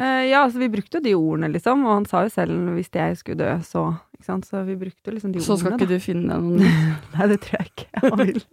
Eh, 0.00 0.30
ja, 0.30 0.42
altså 0.44 0.60
vi 0.60 0.70
brukte 0.72 0.98
jo 0.98 1.04
de 1.04 1.16
ordene, 1.16 1.50
liksom, 1.54 1.84
og 1.86 1.98
han 1.98 2.08
sa 2.08 2.24
jo 2.24 2.32
selv 2.32 2.74
hvis 2.76 2.92
jeg 2.92 3.18
skulle 3.20 3.40
dø, 3.40 3.52
så 3.64 3.86
så 4.26 4.62
vi 4.66 4.76
brukte 4.80 5.12
liksom 5.14 5.32
de 5.32 5.38
ordene. 5.40 5.46
Så 5.46 5.56
skal 5.60 5.72
ordene, 5.72 5.86
ikke 5.86 5.98
du 5.98 6.04
finne 6.04 6.34
deg 6.34 6.44
noen. 6.44 6.60
Nei, 7.16 7.26
det 7.32 7.38
tror 7.44 7.56
jeg 7.60 7.70
ikke 7.70 7.88
jeg 7.94 8.12
vil. 8.20 8.40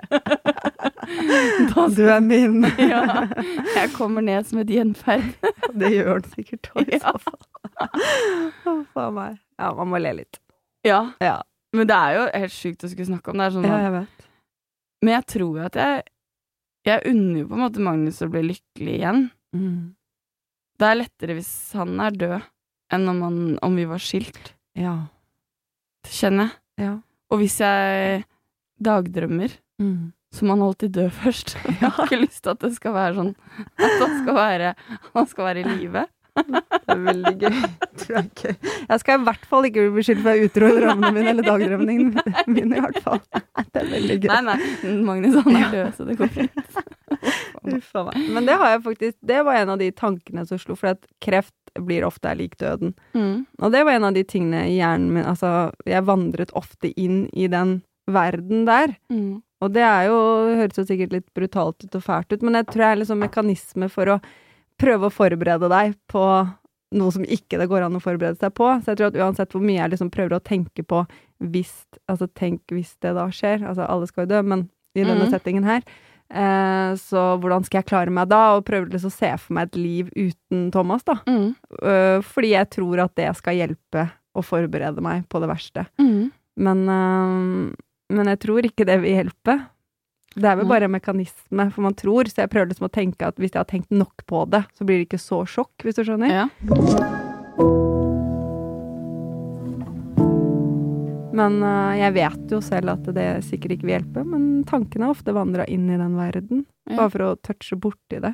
Du 1.98 2.02
er 2.12 2.20
min. 2.22 2.66
Ja. 2.92 3.28
Jeg 3.76 3.92
kommer 3.96 4.22
ned 4.26 4.48
som 4.48 4.60
et 4.60 4.72
gjenferd. 4.72 5.30
Det 5.78 5.92
gjør 5.94 6.20
den 6.24 6.32
sikkert 6.34 6.70
òg, 6.76 6.90
i 6.92 7.00
Ja. 7.00 7.14
så 7.14 7.20
fall. 7.24 7.42
Huff 8.66 8.98
a 9.00 9.08
meg. 9.16 9.38
Ja, 9.60 9.72
man 9.78 9.92
må 9.94 10.02
le 10.02 10.12
litt. 10.20 10.40
Ja. 10.86 11.00
Ja. 11.24 11.38
Men 11.76 11.88
det 11.90 11.96
er 11.96 12.16
jo 12.18 12.26
helt 12.34 12.56
sjukt 12.56 12.84
å 12.84 12.90
skulle 12.92 13.08
snakke 13.10 13.32
om. 13.32 13.40
Det 13.42 13.50
sånn 13.56 13.68
ja, 13.68 13.80
jeg 13.88 13.94
vet. 13.96 14.28
Men 15.04 15.14
jeg 15.18 15.28
tror 15.34 15.60
jo 15.60 15.66
at 15.68 15.76
jeg 15.78 16.04
Jeg 16.88 17.04
unner 17.12 17.42
jo 17.42 17.48
på 17.50 17.58
en 17.58 17.64
måte 17.66 17.84
Magnus 17.84 18.22
å 18.24 18.30
bli 18.32 18.42
lykkelig 18.48 18.94
igjen. 19.00 19.26
Mm. 19.56 19.80
Det 20.80 20.88
er 20.88 21.00
lettere 21.02 21.36
hvis 21.36 21.50
han 21.76 21.98
er 22.00 22.16
død, 22.16 22.46
enn 22.96 23.10
om, 23.12 23.22
han, 23.26 23.40
om 23.66 23.76
vi 23.76 23.84
var 23.90 24.00
skilt. 24.00 24.54
Ja. 24.78 24.94
Kjenner 26.12 26.50
jeg. 26.52 26.86
Ja. 26.88 26.94
Og 27.32 27.42
hvis 27.42 27.60
jeg 27.64 28.24
dagdrømmer, 28.84 29.56
Mm. 29.80 30.12
så 30.34 30.46
må 30.46 30.56
han 30.56 30.64
alltid 30.66 30.90
dø 30.96 31.04
først. 31.14 31.52
Jeg 31.82 31.92
har 31.94 32.06
ikke 32.08 32.18
lyst 32.24 32.40
til 32.44 32.50
at 32.56 32.62
det 32.64 32.72
skal 32.74 32.94
være 32.96 33.14
sånn 33.14 33.28
At 33.78 34.00
han 34.02 34.14
skal 34.24 34.34
være, 34.38 34.72
han 35.14 35.28
skal 35.30 35.46
være 35.46 35.62
i 35.62 35.76
live. 35.78 36.02
Det 36.38 36.94
er 36.94 37.00
veldig 37.06 37.34
gøy. 37.42 37.60
Tror 38.02 38.18
jeg. 38.18 38.58
Jeg 38.90 39.00
skal 39.04 39.20
i 39.20 39.24
hvert 39.28 39.46
fall 39.50 39.66
ikke 39.70 39.84
bli 39.86 39.94
beskyldt 40.00 40.22
for 40.24 40.30
å 40.30 40.34
være 40.34 40.48
utro 40.50 40.68
i 40.70 40.76
drømmene 40.82 41.12
mine, 41.16 41.30
eller 41.34 41.48
dagdrømmene 41.48 42.24
mine, 42.58 42.78
i 42.78 42.84
hvert 42.86 43.00
fall. 43.06 43.22
Det 43.34 43.82
er 43.84 43.88
veldig 43.94 44.18
gøy. 44.24 44.30
Nei, 44.34 44.42
nei, 44.50 44.96
Magnus 45.08 45.38
han 45.44 45.58
er 45.62 45.72
død, 45.74 45.94
så 45.98 46.06
det 46.10 46.18
går 46.20 46.34
fint. 46.36 46.78
Uffa 47.78 48.04
meg. 48.10 48.28
Men 48.38 48.46
det 48.50 48.58
har 48.62 48.70
jeg 48.76 48.84
faktisk 48.86 49.18
Det 49.28 49.40
var 49.48 49.58
en 49.62 49.72
av 49.74 49.82
de 49.82 49.90
tankene 49.98 50.46
som 50.50 50.62
slo, 50.62 50.78
for 50.78 50.94
at 50.94 51.06
kreft 51.24 51.54
blir 51.86 52.05
ofte 52.07 52.31
er 52.31 52.39
lik 52.39 52.55
døden. 52.62 52.93
Mm. 53.13 53.46
Og 53.62 53.74
det 53.74 53.84
var 53.86 53.98
en 53.98 54.07
av 54.10 54.15
de 54.15 54.24
tingene 54.27 54.65
i 54.69 54.77
hjernen 54.77 55.12
min 55.13 55.27
Altså, 55.27 55.72
jeg 55.86 56.07
vandret 56.07 56.53
ofte 56.57 56.91
inn 57.00 57.25
i 57.34 57.50
den 57.51 57.81
verden 58.07 58.65
der. 58.67 58.96
Mm. 59.12 59.41
Og 59.63 59.74
det 59.74 59.84
er 59.84 60.07
jo 60.10 60.19
Høres 60.60 60.77
jo 60.79 60.86
sikkert 60.88 61.15
litt 61.15 61.27
brutalt 61.36 61.84
ut 61.84 61.98
og 61.98 62.05
fælt 62.05 62.34
ut, 62.34 62.46
men 62.46 62.60
jeg 62.60 62.69
tror 62.69 62.84
det 62.84 62.91
er 62.91 63.01
liksom 63.01 63.22
mekanisme 63.25 63.89
for 63.91 64.15
å 64.15 64.22
prøve 64.77 65.10
å 65.10 65.13
forberede 65.13 65.69
deg 65.72 65.98
på 66.12 66.24
noe 66.96 67.12
som 67.12 67.25
ikke 67.25 67.60
det 67.60 67.67
går 67.67 67.84
an 67.84 67.98
å 67.98 68.03
forberede 68.03 68.39
seg 68.39 68.53
på. 68.55 68.69
Så 68.81 68.93
jeg 68.93 69.00
tror 69.00 69.10
at 69.12 69.19
uansett 69.19 69.53
hvor 69.55 69.63
mye 69.65 69.79
jeg 69.81 69.93
liksom 69.96 70.12
prøver 70.13 70.38
å 70.38 70.43
tenke 70.43 70.86
på 70.86 71.05
hvis 71.38 71.74
Altså 72.10 72.25
tenk 72.34 72.72
hvis 72.74 72.96
det 73.03 73.12
da 73.13 73.27
skjer, 73.29 73.62
altså 73.67 73.86
alle 73.86 74.07
skal 74.10 74.24
jo 74.25 74.31
dø, 74.31 74.38
men 74.48 74.69
i 74.98 75.03
denne 75.03 75.27
mm. 75.27 75.34
settingen 75.34 75.67
her, 75.67 75.84
eh, 76.29 76.91
så 77.01 77.24
hvordan 77.41 77.65
skal 77.67 77.81
jeg 77.81 77.89
klare 77.89 78.13
meg 78.13 78.29
da? 78.31 78.41
Og 78.57 78.65
prøve 78.67 78.89
liksom 78.91 79.13
å 79.13 79.17
se 79.17 79.31
for 79.41 79.57
meg 79.57 79.69
et 79.69 79.79
liv 79.79 80.12
uten 80.15 80.67
Thomas, 80.74 81.05
da. 81.07 81.19
Mm. 81.27 81.53
Eh, 81.81 82.17
fordi 82.25 82.53
jeg 82.53 82.72
tror 82.77 83.05
at 83.05 83.15
det 83.19 83.31
skal 83.39 83.60
hjelpe 83.60 84.10
å 84.38 84.46
forberede 84.46 85.03
meg 85.03 85.25
på 85.31 85.41
det 85.43 85.51
verste. 85.51 85.88
Mm. 86.01 86.29
Men, 86.67 86.86
eh, 86.89 88.13
men 88.17 88.31
jeg 88.34 88.43
tror 88.46 88.69
ikke 88.69 88.88
det 88.88 89.01
vil 89.03 89.19
hjelpe. 89.19 89.60
Det 90.38 90.46
er 90.46 90.60
vel 90.60 90.69
bare 90.69 90.86
en 90.86 90.93
mekanisme, 90.93 91.69
for 91.74 91.81
man 91.81 91.96
tror, 91.98 92.29
så 92.29 92.43
jeg 92.43 92.51
prøver 92.53 92.69
liksom 92.69 92.89
å 92.89 92.93
tenke 92.93 93.25
at 93.25 93.39
hvis 93.41 93.55
jeg 93.55 93.63
har 93.63 93.72
tenkt 93.72 93.89
nok 93.89 94.22
på 94.29 94.43
det, 94.51 94.67
så 94.77 94.86
blir 94.86 95.01
det 95.01 95.10
ikke 95.10 95.24
så 95.24 95.41
sjokk, 95.50 95.74
hvis 95.81 95.98
du 95.98 96.05
skjønner. 96.05 96.29
Ja. 96.46 97.25
Men 101.38 101.62
eh, 101.63 101.96
jeg 102.01 102.15
vet 102.17 102.53
jo 102.56 102.60
selv 102.65 102.96
at 102.96 103.08
det 103.15 103.27
sikkert 103.46 103.77
ikke 103.77 103.89
vil 103.89 103.98
hjelpe, 103.98 104.25
men 104.27 104.65
tankene 104.67 105.08
har 105.08 105.15
ofte 105.15 105.36
vandra 105.36 105.67
inn 105.70 105.88
i 105.91 106.00
den 106.00 106.17
verden, 106.17 106.65
bare 106.89 107.12
for 107.13 107.25
å 107.25 107.34
touche 107.44 107.77
borti 107.79 108.22
det. 108.24 108.34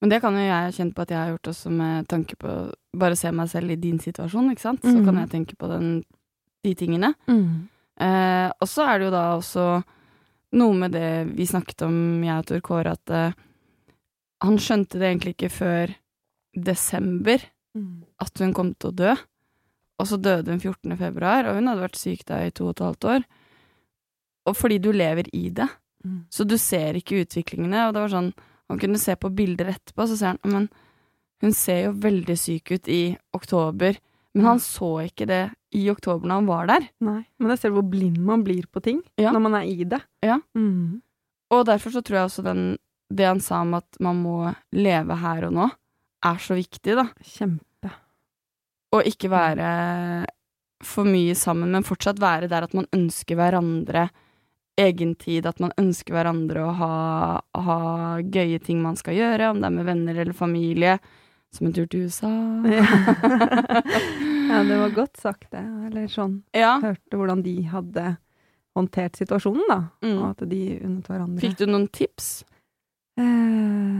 Men 0.00 0.12
det 0.12 0.20
kan 0.22 0.36
jo 0.36 0.44
jeg 0.44 0.76
kjenne 0.78 0.96
på 0.96 1.04
at 1.04 1.12
jeg 1.12 1.20
har 1.20 1.32
gjort 1.34 1.50
også 1.52 1.72
med 1.76 2.06
tanke 2.08 2.38
på 2.40 2.60
Bare 3.00 3.14
se 3.14 3.30
meg 3.30 3.46
selv 3.46 3.70
i 3.70 3.76
din 3.78 4.00
situasjon, 4.02 4.48
ikke 4.50 4.64
sant. 4.64 4.80
Så 4.82 4.96
mm. 4.96 5.04
kan 5.06 5.18
jeg 5.20 5.28
tenke 5.30 5.54
på 5.54 5.68
den, 5.70 6.00
de 6.66 6.72
tingene. 6.74 7.12
Eh, 8.02 8.48
og 8.50 8.66
så 8.66 8.82
er 8.82 8.98
det 8.98 9.06
jo 9.06 9.12
da 9.14 9.20
også 9.36 9.66
noe 10.58 10.74
med 10.74 10.96
det 10.96 11.10
vi 11.36 11.46
snakket 11.46 11.84
om, 11.86 11.94
jeg 12.26 12.42
og 12.42 12.48
Tor 12.48 12.64
Kåre, 12.66 12.96
at 12.98 13.12
eh, 13.14 13.36
han 14.42 14.58
skjønte 14.58 14.98
det 14.98 15.06
egentlig 15.06 15.36
ikke 15.36 15.52
før 15.54 15.94
desember 16.66 17.46
at 18.18 18.42
hun 18.42 18.56
kom 18.56 18.72
til 18.74 18.90
å 18.90 18.96
dø. 19.04 19.14
Og 20.00 20.08
så 20.08 20.16
døde 20.20 20.48
hun 20.54 20.60
14. 20.62 20.96
februar, 20.96 21.44
og 21.50 21.58
hun 21.58 21.68
hadde 21.68 21.84
vært 21.84 21.98
syk 22.00 22.24
da 22.30 22.40
i 22.46 22.50
to 22.56 22.70
og 22.70 22.74
et 22.78 22.84
halvt 22.86 23.06
år. 23.14 23.24
Og 24.48 24.56
fordi 24.56 24.78
du 24.82 24.90
lever 24.96 25.28
i 25.36 25.48
det, 25.50 25.68
Mm. 26.00 26.22
så 26.32 26.46
du 26.48 26.54
ser 26.56 26.96
ikke 26.96 27.18
utviklingene. 27.26 27.82
Og 27.88 27.92
det 27.92 28.00
var 28.00 28.08
sånn, 28.08 28.30
han 28.70 28.78
kunne 28.80 28.96
se 28.98 29.12
på 29.20 29.28
bilder 29.36 29.68
etterpå, 29.68 30.06
så 30.08 30.16
ser 30.16 30.26
han 30.32 30.38
men 30.48 30.68
hun 31.42 31.52
ser 31.52 31.82
jo 31.84 31.92
veldig 31.92 32.36
syk 32.40 32.70
ut 32.72 32.88
i 32.88 33.18
oktober. 33.36 33.98
Men 34.34 34.44
han 34.46 34.58
så 34.64 35.04
ikke 35.04 35.26
det 35.28 35.42
i 35.74 35.90
oktober 35.90 36.24
når 36.26 36.34
han 36.40 36.46
var 36.48 36.66
der. 36.70 36.88
Nei, 37.04 37.26
men 37.38 37.50
jeg 37.52 37.58
ser 37.58 37.70
hvor 37.76 37.84
blind 37.90 38.16
man 38.18 38.42
blir 38.44 38.64
på 38.72 38.80
ting 38.82 39.02
Ja. 39.18 39.30
når 39.32 39.40
man 39.42 39.54
er 39.60 39.66
i 39.68 39.84
det. 39.84 40.00
Ja. 40.22 40.38
Mm. 40.56 41.02
Og 41.50 41.66
derfor 41.66 41.90
så 41.92 42.00
tror 42.02 42.16
jeg 42.16 42.28
også 42.30 42.44
den, 42.44 42.78
det 43.12 43.26
han 43.26 43.40
sa 43.40 43.60
om 43.60 43.74
at 43.74 44.00
man 44.00 44.22
må 44.22 44.54
leve 44.72 45.16
her 45.20 45.44
og 45.48 45.52
nå, 45.52 45.70
er 46.24 46.36
så 46.36 46.54
viktig, 46.56 46.94
da. 46.96 47.08
Kjempe. 47.22 47.60
Og 48.96 49.06
ikke 49.06 49.30
være 49.30 49.70
for 50.84 51.06
mye 51.06 51.36
sammen, 51.36 51.70
men 51.74 51.86
fortsatt 51.86 52.20
være 52.22 52.48
der 52.50 52.66
at 52.66 52.74
man 52.76 52.88
ønsker 52.96 53.36
hverandre 53.38 54.08
egen 54.80 55.14
tid, 55.20 55.46
at 55.46 55.60
man 55.60 55.74
ønsker 55.80 56.14
hverandre 56.16 56.62
å 56.64 56.70
ha, 56.78 56.92
ha 57.66 57.80
gøye 58.24 58.60
ting 58.64 58.80
man 58.82 58.96
skal 58.96 59.18
gjøre, 59.18 59.50
om 59.52 59.60
det 59.60 59.68
er 59.68 59.76
med 59.76 59.88
venner 59.88 60.22
eller 60.22 60.36
familie. 60.36 60.98
Som 61.50 61.66
en 61.66 61.74
tur 61.74 61.88
til 61.90 62.06
USA. 62.06 62.30
ja, 62.70 64.60
det 64.62 64.76
var 64.78 64.92
godt 64.94 65.18
sagt, 65.18 65.48
det. 65.50 65.64
Eller 65.88 66.06
sånn 66.10 66.36
ja. 66.54 66.76
Hørte 66.78 67.18
hvordan 67.18 67.42
de 67.42 67.56
hadde 67.72 68.04
håndtert 68.78 69.18
situasjonen, 69.18 69.64
da. 69.66 69.80
Mm. 70.06 70.14
Og 70.14 70.24
at 70.28 70.44
de 70.46 70.62
unnet 70.78 71.10
hverandre. 71.10 71.42
Fikk 71.42 71.58
du 71.58 71.66
noen 71.66 71.88
tips? 71.90 72.30
Eh, 73.18 73.98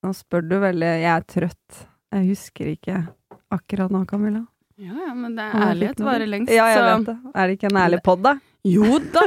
nå 0.00 0.14
spør 0.16 0.46
du 0.48 0.56
veldig 0.64 0.92
Jeg 1.02 1.12
er 1.12 1.26
trøtt. 1.28 1.82
Jeg 2.16 2.30
husker 2.32 2.72
ikke 2.72 3.02
akkurat 3.50 3.90
nå, 3.90 4.04
Camilla. 4.06 4.44
Ja, 4.80 4.94
ja, 5.06 5.12
men 5.14 5.34
det 5.36 5.44
er 5.44 5.66
ærlighet 5.66 5.98
varer 6.00 6.26
lengst, 6.30 6.52
Ja, 6.56 6.66
jeg 6.72 6.78
så 6.78 6.84
vet 6.86 7.06
det. 7.10 7.16
Er 7.36 7.46
det 7.50 7.56
ikke 7.58 7.68
en 7.68 7.76
ærlig 7.82 7.98
pod, 8.06 8.22
da? 8.24 8.38
Jo 8.64 8.98
da! 9.12 9.22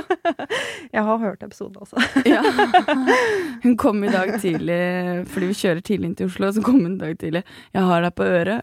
Jeg 0.94 1.02
har 1.08 1.18
hørt 1.22 1.44
episoden 1.46 1.78
også. 1.82 1.98
Ja. 2.30 2.42
Hun 3.64 3.76
kom 3.82 4.04
i 4.06 4.10
dag 4.14 4.32
tidlig, 4.42 4.78
fordi 5.30 5.48
vi 5.50 5.56
kjører 5.58 5.82
tidlig 5.86 6.10
inn 6.10 6.16
til 6.20 6.28
Oslo, 6.30 6.50
så 6.54 6.62
kom 6.66 6.82
hun 6.84 6.96
i 6.96 7.02
dag 7.02 7.16
tidlig. 7.22 7.42
'Jeg 7.74 7.84
har 7.90 8.02
deg 8.06 8.14
på 8.18 8.28
øret'. 8.30 8.62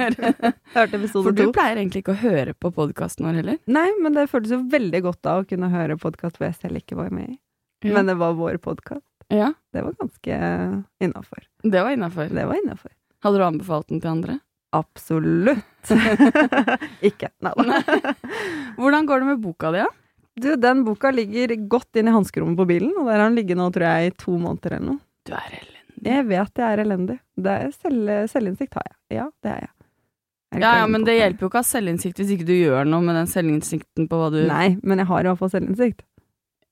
Hørte 0.76 0.98
episode 1.00 1.24
For 1.24 1.32
du 1.36 1.44
to. 1.46 1.52
pleier 1.56 1.76
egentlig 1.80 2.02
ikke 2.04 2.12
å 2.16 2.20
høre 2.22 2.54
på 2.54 2.72
podkasten 2.76 3.24
vår 3.28 3.40
heller. 3.40 3.58
Nei, 3.66 3.86
men 4.04 4.12
det 4.16 4.26
føltes 4.32 4.52
jo 4.56 4.60
veldig 4.72 5.02
godt 5.08 5.22
da 5.24 5.38
å 5.40 5.46
kunne 5.48 5.70
høre 5.72 5.96
podkast 6.00 6.36
hvor 6.40 6.48
jeg 6.48 6.58
selv 6.60 6.80
ikke 6.82 6.96
var 6.98 7.12
med 7.12 7.28
i. 7.34 7.38
Ja. 7.88 7.96
Men 7.96 8.06
det 8.12 8.16
var 8.20 8.36
vår 8.38 8.56
podkast. 8.62 9.04
Ja, 9.32 9.52
Det 9.72 9.80
var 9.84 9.92
ganske 9.96 10.38
innafor. 11.00 11.44
det 11.64 11.80
var 11.82 11.90
innafor. 11.96 12.28
Det 12.28 12.44
var 12.46 12.56
innafor. 12.60 12.90
Hadde 13.24 13.38
du 13.38 13.44
anbefalt 13.44 13.88
den 13.88 14.00
til 14.00 14.10
andre? 14.12 14.40
Absolutt. 14.72 15.90
ikke. 17.08 17.28
Nei 17.44 17.52
da. 17.58 17.80
Hvordan 18.80 19.08
går 19.08 19.22
det 19.24 19.28
med 19.34 19.42
boka 19.44 19.72
di, 19.74 19.82
da? 19.84 19.90
Du, 20.40 20.48
den 20.56 20.80
boka 20.86 21.10
ligger 21.12 21.52
godt 21.68 21.98
inn 22.00 22.08
i 22.08 22.14
hanskerommet 22.14 22.56
på 22.56 22.64
bilen, 22.70 22.94
og 22.96 23.10
der 23.10 23.20
har 23.20 23.28
den 23.28 23.36
ligget 23.36 23.58
nå, 23.60 23.66
tror 23.74 23.84
jeg, 23.90 24.12
i 24.12 24.16
to 24.16 24.38
måneder 24.40 24.78
eller 24.78 24.94
noe. 24.94 25.02
Du 25.28 25.34
er 25.36 25.58
elendig. 25.58 25.78
Jeg 26.08 26.24
vet 26.30 26.58
jeg 26.62 26.66
er 26.66 26.82
elendig. 26.82 27.18
Det 27.38 27.56
er 27.66 27.74
selv, 27.76 28.12
selvinnsikt 28.32 28.78
har 28.80 28.86
jeg. 28.88 28.96
Ja, 29.20 29.26
det 29.44 29.52
er 29.52 29.60
jeg. 29.66 29.72
Er 30.52 30.64
Ja, 30.64 30.72
ja, 30.80 30.86
men 30.88 31.04
det 31.04 31.12
det? 31.12 31.18
hjelper 31.20 31.44
jo 31.46 31.50
ikke 31.52 31.60
å 31.60 31.62
ha 31.62 31.68
selvinnsikt 31.68 32.18
hvis 32.20 32.32
ikke 32.34 32.48
du 32.48 32.54
gjør 32.56 32.88
noe 32.88 33.04
med 33.04 33.16
den 33.20 33.28
selvinnsikten 33.30 34.08
på 34.08 34.18
hva 34.20 34.32
du 34.32 34.40
Nei, 34.48 34.74
men 34.82 35.00
jeg 35.00 35.08
har 35.12 35.24
i 35.24 35.30
hvert 35.30 35.40
fall 35.44 35.52
selvinnsikt. 35.52 36.02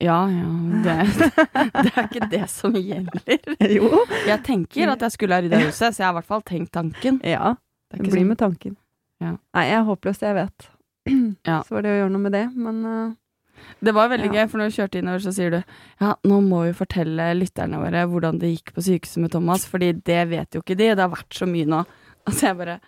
Ja, 0.01 0.19
ja, 0.33 0.51
det, 0.85 0.97
det 1.85 1.91
er 1.93 2.07
ikke 2.09 2.29
det 2.33 2.47
som 2.49 2.73
gjelder. 2.73 3.41
jo. 3.77 3.91
Jeg 4.25 4.41
tenker 4.47 4.95
at 4.95 5.05
jeg 5.05 5.13
skulle 5.19 5.37
ha 5.37 5.45
rydda 5.45 5.61
huset, 5.67 5.93
så 5.93 6.01
jeg 6.01 6.07
har 6.09 6.15
i 6.15 6.19
hvert 6.23 6.31
fall 6.33 6.45
tenkt 6.49 6.73
tanken. 6.73 7.21
Ja, 7.29 7.55
Det 7.91 7.99
det 8.05 8.11
blir 8.11 8.21
sånn. 8.23 8.29
med 8.29 8.39
tanken. 8.39 8.77
Ja. 9.21 9.33
Nei, 9.55 9.65
jeg 9.69 9.79
er 9.81 9.89
håpløs, 9.89 10.21
jeg 10.23 10.35
vet. 10.39 10.69
Ja. 11.49 11.63
Så 11.67 11.75
var 11.75 11.83
det 11.83 11.91
å 11.95 11.99
gjøre 12.03 12.13
noe 12.13 12.23
med 12.29 12.33
det, 12.37 12.45
men 12.55 12.85
uh, 12.87 13.13
Det 13.83 13.93
var 13.97 14.09
veldig 14.13 14.29
Ja. 14.31 14.45
gøy, 14.45 14.49
for 14.51 14.59
når 14.61 14.71
du 14.71 14.77
kjørte 14.77 14.99
innover, 15.01 15.21
så 15.25 15.33
sier 15.35 15.51
du 15.51 15.59
ja, 16.01 16.15
nå 16.25 16.39
må 16.45 16.63
vi 16.69 16.73
fortelle 16.77 17.27
lytterne 17.37 17.81
våre 17.81 18.07
hvordan 18.09 18.39
det 18.41 18.51
gikk 18.55 18.73
på 18.77 18.85
sykehuset 18.85 19.21
med 19.25 19.33
Thomas, 19.35 19.67
fordi 19.69 19.93
det 20.07 20.23
vet 20.31 20.55
jo 20.55 20.63
ikke 20.63 20.77
de, 20.79 20.89
det 20.95 21.03
har 21.05 21.11
vært 21.13 21.35
så 21.37 21.49
mye 21.51 21.67
nå. 21.69 21.83
Altså 22.29 22.47
jeg 22.51 22.57
bare 22.61 22.79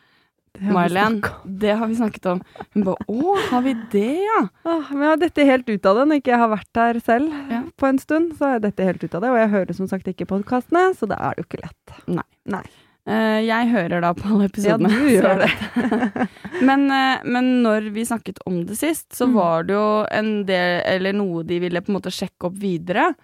det 0.53 0.69
Marlen, 0.77 1.23
det 1.49 1.73
har 1.81 1.89
vi 1.89 1.95
snakket 1.97 2.27
om. 2.29 2.41
Hun 2.75 2.83
bare 2.85 3.07
å, 3.09 3.37
har 3.49 3.63
vi 3.65 3.73
det, 3.91 4.05
ja? 4.21 4.41
Åh, 4.69 4.91
men 4.93 5.01
jeg 5.07 5.09
har 5.15 5.21
dette 5.23 5.47
helt 5.49 5.69
ut 5.73 5.87
av 5.89 5.97
det 5.97 6.05
når 6.11 6.21
ikke 6.21 6.33
jeg 6.35 6.43
har 6.45 6.51
vært 6.53 6.81
her 6.83 6.99
selv 7.01 7.33
Ja. 7.51 7.63
på 7.81 7.89
en 7.89 7.99
stund. 7.99 8.35
Så 8.37 8.45
har 8.45 8.53
jeg 8.59 8.65
dette 8.69 8.85
helt 8.85 9.03
ut 9.05 9.15
av 9.17 9.23
det, 9.25 9.31
og 9.33 9.39
jeg 9.41 9.49
hører 9.57 9.73
som 9.81 9.89
sagt 9.89 10.07
ikke 10.13 10.29
podkastene, 10.29 10.91
så 10.95 11.09
da 11.09 11.17
er 11.17 11.35
det 11.39 11.45
jo 11.45 11.49
ikke 11.49 11.63
lett. 11.65 11.97
Eh, 12.05 12.69
jeg 13.07 13.69
hører 13.73 14.01
da 14.01 14.13
på 14.15 14.29
alle 14.31 14.49
Ja, 14.63 14.77
du 14.79 14.87
gjør 15.17 15.43
det. 15.43 16.29
men, 16.63 16.85
eh, 16.91 17.25
men 17.25 17.63
når 17.65 17.91
vi 17.93 18.05
snakket 18.07 18.39
om 18.47 18.65
det 18.67 18.77
sist, 18.79 19.09
så 19.13 19.27
Mm. 19.27 19.35
var 19.35 19.63
det 19.65 19.75
jo 19.75 20.07
en 20.11 20.45
del, 20.47 20.83
eller 20.87 21.13
noe 21.13 21.43
de 21.43 21.59
ville 21.59 21.81
på 21.83 21.91
en 21.91 21.99
måte 22.01 22.13
sjekke 22.15 22.47
opp 22.47 22.55
videre. 22.63 23.15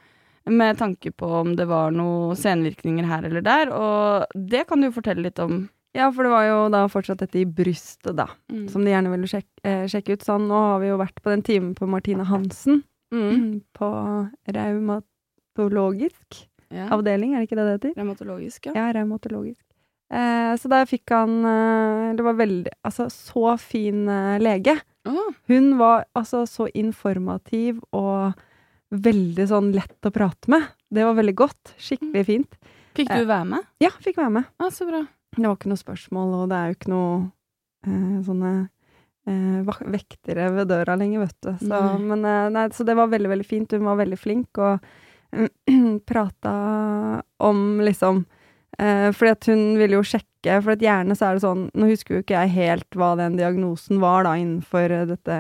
Med 0.48 0.78
tanke 0.78 1.12
på 1.12 1.26
om 1.42 1.54
det 1.56 1.66
var 1.68 1.90
noen 1.92 2.34
senvirkninger 2.34 3.04
her 3.04 3.22
eller 3.28 3.42
der, 3.42 3.68
og 3.70 4.26
det 4.34 4.66
kan 4.66 4.80
du 4.80 4.88
jo 4.88 4.94
fortelle 4.96 5.22
litt 5.22 5.38
om. 5.38 5.68
Ja, 5.94 6.10
for 6.10 6.22
det 6.24 6.30
var 6.32 6.44
jo 6.48 6.68
da 6.70 6.86
fortsatt 6.88 7.18
dette 7.18 7.38
i 7.40 7.44
brystet, 7.44 8.16
da, 8.16 8.26
Mm. 8.50 8.68
som 8.70 8.82
de 8.84 8.90
gjerne 8.90 9.10
ville 9.10 9.26
sjekke, 9.28 9.60
eh, 9.64 9.84
sjekke 9.86 10.12
ut. 10.14 10.20
Sånn, 10.24 10.48
nå 10.48 10.54
har 10.72 10.80
vi 10.80 10.88
jo 10.88 10.98
vært 10.98 11.20
på 11.22 11.30
den 11.30 11.42
timen 11.42 11.74
på 11.74 11.86
Martine 11.88 12.24
Hansen, 12.24 12.82
Mm. 13.12 13.62
på 13.78 14.30
reumatologisk 14.48 16.46
Ja. 16.70 16.88
avdeling, 16.92 17.32
er 17.34 17.40
det 17.40 17.48
ikke 17.48 17.56
det 17.56 17.64
det 17.80 17.80
heter? 17.80 17.94
Reumatologisk, 18.02 18.66
ja. 18.66 18.72
Ja, 18.76 18.92
reumatologisk. 18.92 19.64
Eh, 20.08 20.52
så 20.56 20.70
der 20.72 20.86
fikk 20.88 21.12
han 21.12 21.44
eh, 21.44 22.14
Det 22.16 22.24
var 22.24 22.38
veldig 22.38 22.70
Altså, 22.80 23.10
så 23.12 23.58
fin 23.60 24.06
eh, 24.08 24.38
lege. 24.40 24.78
Oh. 25.04 25.34
Hun 25.52 25.74
var 25.76 26.06
altså 26.16 26.46
så 26.48 26.68
informativ 26.72 27.82
og 27.92 28.32
veldig 28.88 29.44
sånn 29.50 29.70
lett 29.76 30.08
å 30.08 30.12
prate 30.12 30.48
med. 30.52 30.64
Det 30.88 31.04
var 31.04 31.16
veldig 31.18 31.34
godt. 31.36 31.74
Skikkelig 31.76 32.24
fint. 32.24 32.58
fikk 32.96 33.12
du 33.12 33.28
være 33.28 33.44
med? 33.52 33.68
Ja, 33.84 33.92
fikk 34.00 34.16
være 34.20 34.32
med. 34.40 34.48
Ah, 34.56 34.72
så 34.72 34.88
bra. 34.88 35.04
Det 35.36 35.44
var 35.44 35.58
ikke 35.58 35.70
noe 35.70 35.80
spørsmål, 35.80 36.32
og 36.38 36.48
det 36.50 36.58
er 36.58 36.70
jo 36.70 36.76
ikke 36.78 36.92
noe 36.92 37.10
eh, 37.84 38.16
sånne 38.26 38.52
eh, 39.28 39.82
vektere 39.92 40.48
ved 40.56 40.70
døra 40.72 40.96
lenger, 40.98 41.26
vet 41.26 41.36
du. 41.44 41.52
Så, 41.60 41.82
mm. 41.84 42.08
men, 42.08 42.24
eh, 42.24 42.48
nei, 42.56 42.64
så 42.74 42.86
det 42.88 42.96
var 42.98 43.12
veldig, 43.12 43.30
veldig 43.34 43.48
fint. 43.48 43.76
Hun 43.76 43.86
var 43.90 44.00
veldig 44.00 44.18
flink 44.20 44.62
og 44.64 44.88
prata 46.10 46.54
om 47.44 47.64
liksom 47.84 48.24
eh, 48.82 49.08
Fordi 49.14 49.34
at 49.34 49.50
hun 49.50 49.64
ville 49.80 49.98
jo 49.98 50.06
sjekke, 50.06 50.60
for 50.64 50.78
gjerne 50.80 51.16
så 51.18 51.28
er 51.28 51.36
det 51.36 51.44
sånn 51.44 51.66
Nå 51.74 51.90
husker 51.90 52.18
jo 52.18 52.24
ikke 52.24 52.38
jeg 52.38 52.54
helt 52.56 52.98
hva 52.98 53.14
den 53.18 53.38
diagnosen 53.40 54.00
var 54.02 54.26
da 54.26 54.36
innenfor 54.38 54.94
eh, 54.94 55.06
dette 55.10 55.38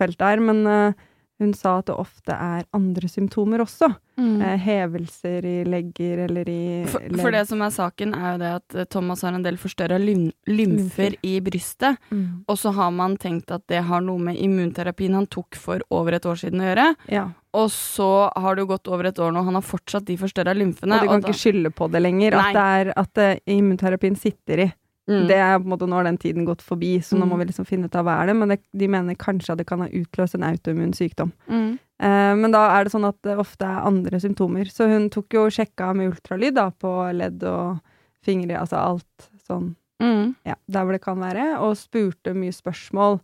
feltet 0.00 0.24
her, 0.24 0.40
men 0.40 0.64
eh, 0.66 1.06
hun 1.40 1.52
sa 1.56 1.78
at 1.80 1.88
det 1.88 1.96
ofte 2.00 2.36
er 2.36 2.66
andre 2.76 3.08
symptomer 3.08 3.62
også. 3.64 3.90
Mm. 4.20 4.42
Eh, 4.44 4.56
hevelser 4.60 5.46
i 5.48 5.56
legger 5.64 6.26
eller 6.26 6.48
i 6.52 6.84
For, 6.90 7.00
for 7.22 7.32
det 7.32 7.46
som 7.48 7.62
er 7.64 7.72
saken, 7.72 8.12
er 8.14 8.34
jo 8.34 8.38
det 8.42 8.50
at 8.58 8.74
eh, 8.82 8.88
Thomas 8.92 9.22
har 9.24 9.32
en 9.32 9.42
del 9.46 9.56
forstørra 9.56 9.96
lym 9.98 10.26
Lymfer. 10.46 11.14
lymfer 11.16 11.16
i 11.24 11.38
brystet. 11.40 11.96
Mm. 12.12 12.44
Og 12.46 12.58
så 12.60 12.72
har 12.76 12.90
man 12.92 13.16
tenkt 13.16 13.50
at 13.54 13.64
det 13.72 13.80
har 13.88 14.04
noe 14.04 14.18
med 14.20 14.36
immunterapien 14.36 15.14
han 15.16 15.26
tok 15.32 15.56
for 15.56 15.80
over 15.90 16.18
et 16.18 16.26
år 16.28 16.36
siden 16.42 16.60
å 16.60 16.68
gjøre. 16.68 16.88
Ja. 17.08 17.30
Og 17.56 17.70
så 17.74 18.30
har 18.36 18.54
det 18.54 18.62
jo 18.62 18.70
gått 18.76 18.86
over 18.92 19.08
et 19.08 19.18
år 19.18 19.32
nå, 19.34 19.42
han 19.44 19.56
har 19.58 19.64
fortsatt 19.66 20.04
de 20.06 20.16
forstørra 20.20 20.52
lymfene. 20.54 20.94
Og 21.00 21.02
du 21.02 21.08
kan 21.10 21.24
da- 21.24 21.28
ikke 21.32 21.40
skylde 21.40 21.72
på 21.74 21.88
det 21.90 22.02
lenger. 22.04 22.36
Nei. 22.36 22.50
At 22.52 22.54
det 22.54 22.66
er 22.76 22.92
at 23.00 23.18
eh, 23.24 23.40
immunterapien 23.56 24.16
sitter 24.20 24.66
i. 24.66 24.72
Mm. 25.10 25.26
Det 25.26 25.36
er 25.42 25.58
på 25.58 25.64
en 25.66 25.72
måte 25.74 25.88
Nå 25.90 25.96
har 25.98 26.04
den 26.06 26.18
tiden 26.22 26.44
gått 26.46 26.62
forbi, 26.62 26.92
så 27.02 27.18
nå 27.18 27.24
Mm. 27.26 27.28
må 27.32 27.38
vi 27.40 27.46
liksom 27.50 27.66
finne 27.66 27.86
ut 27.90 27.96
av 27.98 28.04
hva 28.06 28.20
er 28.22 28.26
det. 28.30 28.36
Men 28.36 28.48
det, 28.54 28.60
de 28.72 28.86
mener 28.88 29.14
kanskje 29.18 29.50
at 29.52 29.58
det 29.58 29.66
kan 29.66 29.80
ha 29.82 29.88
utløst 29.88 30.36
en 30.38 30.44
autoimmun 30.46 30.92
sykdom. 30.94 31.32
Mm. 31.50 31.78
Eh, 32.00 32.34
men 32.36 32.50
da 32.54 32.62
er 32.78 32.84
det 32.84 32.92
sånn 32.92 33.08
at 33.08 33.16
det 33.26 33.36
ofte 33.36 33.66
er 33.66 33.82
andre 33.90 34.20
symptomer. 34.22 34.70
Så 34.70 34.86
hun 34.88 35.10
tok 35.10 35.28
jo 35.34 35.48
sjekka 35.50 35.90
med 35.96 36.12
ultralyd 36.14 36.54
da, 36.54 36.70
på 36.70 36.94
ledd 37.12 37.42
og 37.42 37.80
fingre, 38.24 38.56
altså 38.60 38.78
alt 38.78 39.28
sånn, 39.48 39.74
Mm. 40.00 40.34
ja, 40.46 40.54
der 40.70 40.84
hvor 40.84 40.92
det 40.92 41.02
kan 41.02 41.18
være, 41.18 41.58
og 41.60 41.74
spurte 41.76 42.32
mye 42.34 42.52
spørsmål. 42.54 43.20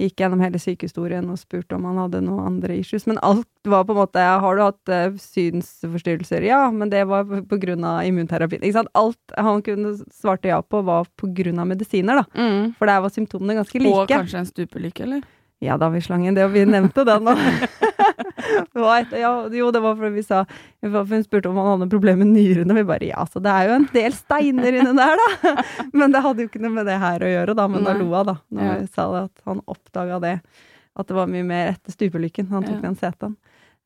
Gikk 0.00 0.22
gjennom 0.22 0.40
hele 0.40 0.56
sykehistorien 0.60 1.26
og 1.28 1.36
spurte 1.36 1.76
om 1.76 1.84
han 1.84 1.98
hadde 2.00 2.22
noen 2.24 2.46
andre 2.54 2.78
issues. 2.80 3.04
Men 3.10 3.18
alt 3.26 3.48
var 3.68 3.84
på 3.84 3.92
en 3.92 4.00
måte 4.00 4.22
Har 4.44 4.56
du 4.56 4.62
hatt 4.64 4.92
uh, 4.92 5.18
synsforstyrrelser? 5.20 6.46
Ja, 6.48 6.62
men 6.72 6.92
det 6.92 7.02
var 7.10 7.26
på, 7.28 7.42
på 7.50 7.58
grunn 7.60 7.84
av 7.84 8.00
immunterapien. 8.08 8.64
Ikke 8.64 8.78
sant? 8.78 8.92
Alt 8.96 9.36
han 9.36 9.60
kunne 9.66 9.92
svarte 10.08 10.48
ja 10.48 10.62
på, 10.64 10.80
var 10.86 11.10
på 11.20 11.28
grunn 11.36 11.60
av 11.60 11.68
medisiner, 11.68 12.22
da. 12.22 12.40
Mm. 12.40 12.72
For 12.78 12.88
der 12.88 13.04
var 13.04 13.12
symptomene 13.12 13.60
ganske 13.60 13.82
like. 13.82 13.98
Og 14.06 14.08
kanskje 14.08 14.40
en 14.40 14.48
stupelykke, 14.48 15.04
eller? 15.04 15.28
Ja 15.60 15.76
da, 15.76 15.90
vi 15.92 16.00
slang 16.00 16.24
inn 16.24 16.36
det, 16.38 16.46
og 16.48 16.54
vi 16.56 16.64
nevnte 16.64 17.04
den 17.04 17.26
nå. 17.28 17.36
Det 18.74 18.80
var 18.82 19.00
et- 19.04 19.12
ja, 19.20 19.30
jo, 19.60 19.70
det 19.74 19.80
var 19.84 19.96
fordi 19.98 20.12
vi 20.16 20.22
sa 20.26 20.44
for 20.80 21.04
Hun 21.10 21.24
spurte 21.26 21.50
om 21.50 21.56
han 21.60 21.68
hadde 21.80 21.90
problemer 21.92 22.24
med 22.24 22.34
nyrene, 22.36 22.74
vi 22.78 22.84
bare 22.88 23.08
ja, 23.10 23.24
så 23.28 23.42
det 23.42 23.50
er 23.52 23.68
jo 23.68 23.74
en 23.78 23.88
del 23.92 24.12
steiner 24.16 24.78
inni 24.80 24.94
der, 24.96 25.22
da. 25.22 25.54
Men 25.92 26.12
det 26.14 26.22
hadde 26.24 26.44
jo 26.44 26.48
ikke 26.50 26.62
noe 26.64 26.74
med 26.78 26.86
det 26.88 26.98
her 27.02 27.20
å 27.26 27.30
gjøre, 27.34 27.54
da. 27.58 27.66
Men 27.68 27.84
da 27.88 27.94
lo 27.98 28.08
hun, 28.12 28.26
da, 28.32 28.36
når 28.50 28.80
vi 28.80 28.86
sa 28.94 29.06
det, 29.14 29.22
at 29.30 29.44
han 29.50 29.60
oppdaga 29.66 30.20
det. 30.24 30.34
At 30.98 31.06
det 31.10 31.14
var 31.16 31.28
mye 31.30 31.44
mer 31.46 31.68
etter 31.74 31.92
stupelykken. 31.94 32.48
Han 32.50 32.64
tok 32.66 32.78
Ja. 32.80 32.86
den 32.88 32.96
seten. 32.98 33.36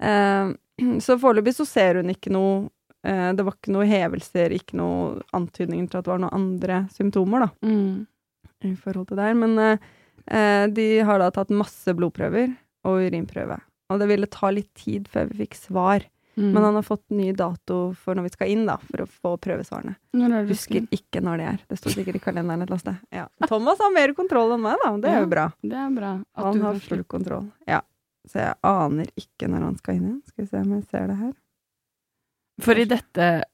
Uh, 0.03 0.55
så 1.05 1.19
foreløpig 1.23 1.55
så 1.55 1.67
ser 1.69 2.01
hun 2.01 2.11
ikke 2.11 2.33
noe 2.35 2.65
eh, 3.07 3.29
Det 3.37 3.45
var 3.47 3.55
ikke 3.55 3.71
noe 3.75 3.85
hevelser, 3.87 4.51
ikke 4.57 4.75
noe 4.81 5.21
antydninger 5.37 5.87
til 5.93 6.01
at 6.01 6.07
det 6.07 6.11
var 6.15 6.23
noen 6.25 6.35
andre 6.35 6.79
symptomer, 6.95 7.45
da 7.45 7.69
Mm. 7.69 8.07
i 8.65 8.73
forhold 8.81 9.07
til 9.11 9.19
det 9.21 9.27
der. 9.29 9.35
Men 9.39 9.59
eh, 9.61 10.67
de 10.73 10.87
har 11.05 11.21
da 11.21 11.29
tatt 11.31 11.51
masse 11.55 11.93
blodprøver 11.95 12.55
og 12.89 13.03
urinprøve. 13.05 13.59
Og 13.93 14.01
det 14.01 14.09
ville 14.09 14.27
ta 14.33 14.51
litt 14.55 14.73
tid 14.79 15.09
før 15.13 15.29
vi 15.31 15.43
fikk 15.45 15.55
svar. 15.59 16.07
Mm. 16.37 16.49
Men 16.51 16.65
han 16.67 16.75
har 16.75 16.83
fått 16.83 17.05
ny 17.15 17.29
dato 17.37 17.77
for 17.95 18.17
når 18.19 18.25
vi 18.27 18.33
skal 18.35 18.49
inn, 18.51 18.65
da, 18.67 18.75
for 18.83 19.05
å 19.05 19.07
få 19.07 19.35
prøvesvarene. 19.39 19.93
Er 20.19 20.49
Husker 20.49 20.89
ikke 20.91 21.21
når 21.23 21.39
det 21.39 21.47
er. 21.53 21.59
Det 21.71 21.79
står 21.79 21.95
sikkert 22.01 22.19
i 22.19 22.23
kalenderen 22.25 22.65
et 22.65 22.67
eller 22.67 22.75
annet 22.75 22.87
sted. 22.87 22.97
Ja. 23.15 23.27
Thomas 23.47 23.79
har 23.85 23.93
mer 23.95 24.15
kontroll 24.19 24.57
enn 24.57 24.65
meg, 24.65 24.81
da. 24.83 24.91
Det 24.99 25.11
er 25.13 25.15
Ja. 25.15 25.21
jo 25.23 25.31
bra. 25.31 25.45
Det 25.63 25.79
er 25.85 25.91
bra. 25.95 26.13
Han 26.43 26.61
har 26.65 26.81
full 26.83 27.05
kontroll. 27.05 27.53
Ja. 27.71 27.81
Så 28.27 28.41
jeg 28.41 28.55
aner 28.65 29.07
ikke 29.21 29.47
når 29.53 29.61
han 29.69 29.77
skal 29.79 29.95
inn 29.95 30.05
igjen. 30.09 30.23
Skal 30.27 30.45
vi 30.45 30.49
se 30.51 30.57
om 30.65 30.73
jeg 30.75 30.87
ser 30.91 31.07
det 31.13 31.17
her. 31.23 31.33
For 32.65 32.75
i 32.75 32.85
dette 32.89 33.45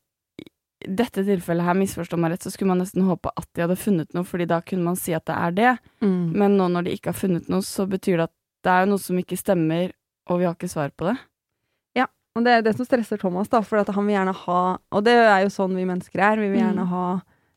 dette 0.81 1.21
tilfellet 1.27 1.67
her, 1.67 1.75
misforstå 1.77 2.17
meg 2.17 2.33
rett, 2.33 2.45
så 2.47 2.51
skulle 2.55 2.71
man 2.73 2.79
nesten 2.81 3.05
håpe 3.05 3.29
at 3.37 3.47
de 3.53 3.61
hadde 3.67 3.77
funnet 3.77 4.15
noe, 4.17 4.25
fordi 4.25 4.47
da 4.49 4.63
kunne 4.65 4.87
man 4.87 4.97
si 4.97 5.13
at 5.13 5.27
det 5.29 5.37
er 5.37 5.51
det. 5.59 5.73
Mm. 6.01 6.33
Men 6.33 6.57
nå 6.57 6.71
når 6.73 6.87
de 6.87 6.95
ikke 6.97 7.13
har 7.13 7.19
funnet 7.21 7.51
noe, 7.53 7.61
så 7.61 7.85
betyr 7.87 8.17
det 8.17 8.29
at 8.31 8.37
det 8.65 8.73
er 8.79 8.87
noe 8.89 8.99
som 9.03 9.19
ikke 9.21 9.37
stemmer, 9.37 9.93
og 10.31 10.39
vi 10.41 10.47
har 10.49 10.55
ikke 10.57 10.71
svar 10.71 10.93
på 10.97 11.09
det. 11.11 11.17
Ja, 11.99 12.07
Og 12.39 12.45
det 12.47 12.53
er 12.55 12.63
det 12.63 12.77
som 12.79 12.87
stresser 12.87 13.19
Thomas, 13.19 13.49
da, 13.51 13.61
for 13.67 13.83
at 13.83 13.89
han 13.91 14.07
vil 14.07 14.15
gjerne 14.15 14.35
ha 14.47 14.61
Og 14.95 15.05
det 15.05 15.17
er 15.19 15.43
jo 15.43 15.51
sånn 15.51 15.75
vi 15.75 15.85
mennesker 15.89 16.23
er. 16.23 16.39
Vi 16.41 16.49
vil 16.53 16.61
gjerne 16.63 16.85
Mm. 16.87 16.93
ha 16.95 17.07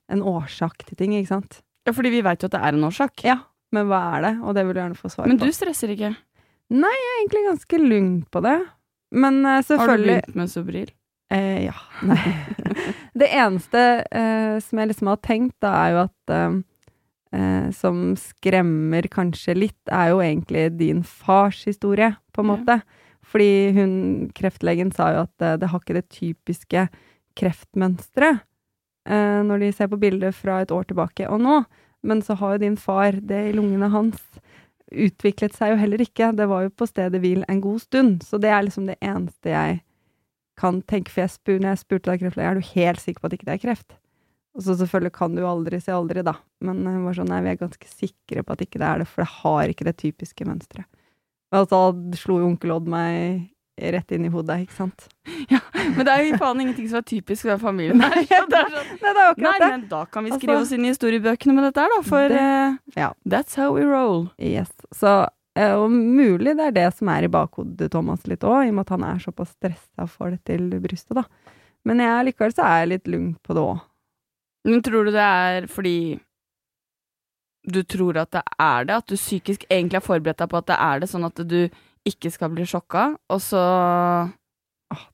en 0.09 0.21
årsak 0.21 0.83
til 0.87 0.97
ting, 0.97 1.13
ikke 1.13 1.27
sant? 1.29 1.61
Ja, 1.87 1.93
fordi 1.93 2.09
vi 2.11 2.21
veit 2.25 2.41
jo 2.41 2.47
at 2.49 2.51
det 2.57 2.61
er 2.61 2.73
en 2.73 2.83
årsak. 2.89 3.23
Ja, 3.23 3.37
men 3.71 3.87
hva 3.87 3.99
er 4.17 4.21
det? 4.25 4.33
Og 4.43 4.53
det 4.55 4.65
vil 4.65 4.73
du 4.75 4.79
gjerne 4.81 4.97
få 4.97 5.09
svar 5.11 5.25
på. 5.25 5.29
Men 5.29 5.37
du 5.37 5.47
stresser 5.51 5.89
ikke. 5.93 6.15
Nei, 6.73 6.89
Jeg 6.89 7.11
er 7.13 7.21
egentlig 7.21 7.45
ganske 7.51 7.79
lugn 7.79 8.25
på 8.31 8.41
det. 8.41 8.57
Men 9.13 9.43
selvfølgelig... 9.43 9.79
Har 9.79 9.97
du 9.97 10.03
begynt 10.27 10.35
med 10.35 10.49
Sobril? 10.49 10.91
eh, 11.31 11.65
Ja. 11.65 11.73
Nei. 12.01 12.17
det 13.21 13.29
eneste 13.31 14.03
eh, 14.11 14.59
som 14.59 14.79
jeg 14.79 14.87
liksom 14.91 15.07
har 15.07 15.17
tenkt, 15.17 15.55
da, 15.61 15.71
er 15.85 15.91
jo 15.93 15.99
at 16.07 16.33
eh, 16.33 16.59
eh, 17.39 17.71
Som 17.71 18.15
skremmer 18.19 19.07
kanskje 19.09 19.55
litt, 19.57 19.79
er 19.91 20.09
jo 20.13 20.19
egentlig 20.23 20.77
din 20.77 21.03
fars 21.03 21.63
historie, 21.65 22.15
på 22.33 22.43
en 22.43 22.51
måte. 22.51 22.79
Fordi 23.23 23.71
hun, 23.77 23.93
kreftlegen, 24.35 24.91
sa 24.93 25.11
jo 25.13 25.23
at 25.25 25.33
det, 25.41 25.53
det 25.61 25.69
har 25.71 25.83
ikke 25.83 25.97
det 25.97 26.09
typiske 26.11 26.87
kreftmønsteret 27.39 28.43
eh, 29.09 29.39
når 29.47 29.63
de 29.63 29.71
ser 29.73 29.89
på 29.89 29.99
bilder 30.01 30.35
fra 30.35 30.59
et 30.61 30.73
år 30.75 30.89
tilbake 30.89 31.29
og 31.29 31.41
nå. 31.41 31.61
Men 32.03 32.21
så 32.25 32.35
har 32.39 32.55
jo 32.55 32.65
din 32.65 32.77
far 32.77 33.15
det 33.23 33.39
i 33.49 33.55
lungene 33.55 33.89
hans 33.93 34.19
utviklet 34.93 35.55
seg 35.55 35.73
jo 35.73 35.79
heller 35.79 36.03
ikke. 36.03 36.33
Det 36.35 36.47
var 36.51 36.65
jo 36.65 36.75
på 36.75 36.87
stedet 36.89 37.21
hvil 37.23 37.45
en 37.49 37.61
god 37.63 37.81
stund. 37.81 38.23
Så 38.27 38.37
det 38.41 38.51
er 38.51 38.65
liksom 38.65 38.89
det 38.89 38.99
eneste 39.01 39.53
jeg 39.53 39.81
kan 40.59 40.81
tenke. 40.89 41.13
For 41.13 41.23
jeg 41.23 41.33
spur, 41.33 41.59
når 41.59 41.73
jeg 41.73 41.83
spurte 41.85 42.11
deg 42.11 42.25
kreftlegen, 42.25 42.51
er 42.51 42.59
du 42.59 42.73
helt 42.75 43.01
sikker 43.01 43.23
på 43.23 43.31
at 43.31 43.37
ikke 43.37 43.49
det 43.49 43.55
er 43.55 43.63
kreft? 43.63 43.95
Og 44.53 44.65
så 44.67 44.75
selvfølgelig 44.77 45.15
kan 45.15 45.33
du 45.33 45.41
aldri 45.49 45.79
si 45.81 45.93
aldri, 45.93 46.21
da. 46.25 46.35
Men 46.61 46.83
hun 46.85 47.07
var 47.07 47.17
sånn, 47.17 47.31
nei, 47.31 47.41
vi 47.45 47.53
er 47.55 47.61
ganske 47.63 47.89
sikre 47.89 48.43
på 48.45 48.53
at 48.53 48.61
ikke 48.61 48.81
det 48.81 48.89
er 48.89 49.01
det, 49.01 49.07
for 49.09 49.23
det 49.23 49.31
har 49.39 49.71
ikke 49.71 49.87
det 49.87 49.95
typiske 50.03 50.45
mønsteret. 50.45 50.85
Og 51.53 51.67
så 51.69 51.79
slo 52.17 52.39
jo 52.41 52.47
onkel 52.49 52.71
Odd 52.75 52.87
meg 52.89 53.49
rett 53.93 54.11
inn 54.13 54.25
i 54.27 54.31
hodet, 54.33 54.63
ikke 54.67 54.75
sant? 54.77 55.07
Ja, 55.53 55.59
Men 55.97 56.05
det 56.07 56.13
er 56.13 56.23
jo 56.27 56.37
faen 56.41 56.59
ingenting 56.61 56.87
som 56.89 56.99
er 57.01 57.05
typisk 57.09 57.43
for 57.45 57.51
den 57.53 57.61
familien. 57.61 57.97
Nei, 58.03 58.23
Det 58.29 58.37
er 58.39 58.69
sånn, 58.73 58.91
Nei, 59.01 59.13
det 59.13 59.23
er 59.23 59.39
nei, 59.43 59.55
men 59.65 59.85
da 59.91 60.03
kan 60.09 60.23
vi 60.27 60.31
skrive 60.35 60.55
Altså- 60.59 60.67
oss 60.69 60.73
inn 60.77 60.85
i 60.85 60.91
historiebøkene 60.93 61.55
med 61.57 61.65
dette 61.69 61.81
her, 61.83 61.93
da, 61.95 62.01
for 62.07 62.27
Det- 62.33 62.43
eh, 62.43 62.75
ja. 63.01 63.09
that's 63.25 63.55
how 63.59 63.71
we 63.75 63.83
roll. 63.85 64.27
Yes. 64.37 64.69
Så 64.95 65.13
eh, 65.57 65.73
og 65.77 65.89
mulig 65.93 66.55
det 66.57 66.67
er 66.69 66.75
det 66.77 66.87
som 66.97 67.09
er 67.13 67.25
i 67.27 67.31
bakhodet 67.33 67.89
Thomas 67.93 68.23
litt 68.29 68.45
òg, 68.45 68.65
i 68.65 68.69
og 68.71 68.77
med 68.79 68.85
at 68.87 68.93
han 68.95 69.03
er 69.09 69.19
såpass 69.25 69.53
stressa 69.57 70.07
for 70.09 70.31
det 70.33 70.41
til 70.45 70.69
brystet, 70.81 71.17
da. 71.19 71.25
Men 71.85 71.99
jeg, 71.99 72.29
likevel 72.29 72.53
så 72.55 72.63
er 72.65 72.77
jeg 72.85 72.91
litt 72.93 73.09
lugn 73.11 73.33
på 73.43 73.53
det 73.57 73.65
òg. 73.65 73.81
Men 74.69 74.81
tror 74.85 75.09
du 75.09 75.11
det 75.11 75.25
er 75.27 75.65
fordi 75.67 75.97
du 77.65 77.81
tror 77.83 78.17
at 78.17 78.31
det 78.31 78.43
er 78.59 78.85
det? 78.85 78.95
At 78.95 79.07
du 79.07 79.15
psykisk 79.15 79.63
egentlig 79.69 79.93
har 80.01 80.05
forberedt 80.07 80.37
deg 80.37 80.49
på 80.49 80.57
at 80.57 80.65
det 80.67 80.77
er 80.79 80.99
det, 80.99 81.09
sånn 81.09 81.25
at 81.25 81.35
du 81.47 81.69
ikke 82.05 82.31
skal 82.31 82.49
bli 82.49 82.63
sjokka, 82.67 83.15
og 83.29 83.39
så 83.41 84.31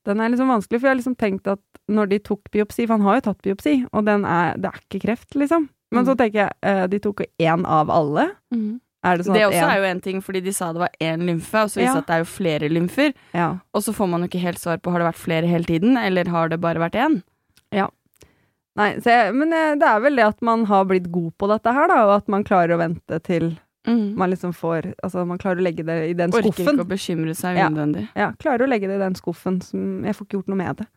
Den 0.04 0.20
er 0.20 0.28
liksom 0.28 0.50
vanskelig, 0.52 0.80
for 0.82 0.88
jeg 0.90 0.92
har 0.92 0.98
liksom 1.00 1.16
tenkt 1.16 1.48
at 1.48 1.62
når 1.88 2.10
de 2.12 2.18
tok 2.20 2.42
biopsi, 2.52 2.84
for 2.86 2.98
han 2.98 3.06
har 3.06 3.16
jo 3.20 3.22
tatt 3.30 3.42
biopsi, 3.46 3.76
og 3.94 4.04
den 4.10 4.26
er, 4.28 4.58
det 4.60 4.66
er 4.74 4.80
ikke 4.82 5.00
kreft, 5.06 5.36
liksom. 5.40 5.70
Men 5.94 6.04
så 6.06 6.12
Mm. 6.12 6.18
tenker 6.18 6.34
jeg, 6.42 6.52
eh, 6.64 6.88
de 6.88 7.00
tok 7.00 7.20
jo 7.22 7.26
én 7.40 7.66
av 7.66 7.90
alle. 7.90 8.26
Er 9.02 9.16
det 9.18 9.26
sånn 9.26 9.34
Det 9.36 9.46
også 9.48 9.64
en- 9.64 9.70
er 9.72 9.78
jo 9.78 9.84
en 9.86 10.02
ting, 10.02 10.22
fordi 10.22 10.44
de 10.44 10.52
sa 10.52 10.74
det 10.74 10.80
var 10.82 10.90
én 11.00 11.24
lymfe, 11.24 11.56
og 11.64 11.70
så 11.70 11.80
viste 11.80 11.86
Ja. 11.86 11.94
det 11.94 11.98
at 12.04 12.08
det 12.08 12.14
er 12.16 12.20
jo 12.20 12.26
flere 12.26 12.70
lymfer. 12.70 13.14
Ja. 13.34 13.58
Og 13.74 13.82
så 13.82 13.94
får 13.96 14.10
man 14.10 14.22
jo 14.22 14.28
ikke 14.28 14.42
helt 14.42 14.58
svar 14.60 14.78
på 14.82 14.92
har 14.92 15.00
det 15.00 15.14
vært 15.16 15.24
flere 15.24 15.48
hele 15.48 15.64
tiden, 15.64 15.96
eller 15.98 16.26
har 16.28 16.50
det 16.50 16.60
bare 16.60 16.76
vært 16.76 16.96
én. 17.00 17.24
Nei, 18.80 18.89
jeg, 19.04 19.34
men 19.36 19.52
eh, 19.54 19.74
det 19.82 19.88
er 19.89 20.00
vel 20.06 20.15
det 20.15 20.26
at 20.30 20.42
man 20.46 20.63
har 20.70 20.86
blitt 20.88 21.10
god 21.12 21.34
på 21.38 21.50
dette 21.52 21.74
her, 21.76 21.89
da, 21.92 21.98
og 22.08 22.13
at 22.22 22.30
man 22.32 22.46
klarer 22.48 22.76
å 22.78 22.80
vente 22.82 23.20
til 23.28 23.52
man 23.89 24.30
liksom 24.30 24.52
får 24.54 24.92
Altså, 25.02 25.24
man 25.26 25.39
klarer 25.42 25.58
å 25.58 25.63
legge 25.65 25.82
det 25.88 25.94
i 26.12 26.13
den 26.13 26.30
skuffen. 26.30 26.52
Orker 26.52 26.74
ikke 26.76 26.84
å 26.84 26.89
bekymre 26.92 27.34
seg 27.34 27.56
Ja. 27.58 27.70
unødvendig. 27.72 28.04
Ja, 28.13 28.28
klarer 28.38 28.68
å 28.68 28.70
legge 28.70 28.86
det 28.92 29.00
i 29.00 29.02
den 29.02 29.15
skuffen 29.18 29.62
som 29.65 30.04
Jeg 30.06 30.13
får 30.15 30.28
ikke 30.28 30.38
gjort 30.38 30.52
noe 30.52 30.60
med 30.60 30.78
det. 30.84 30.88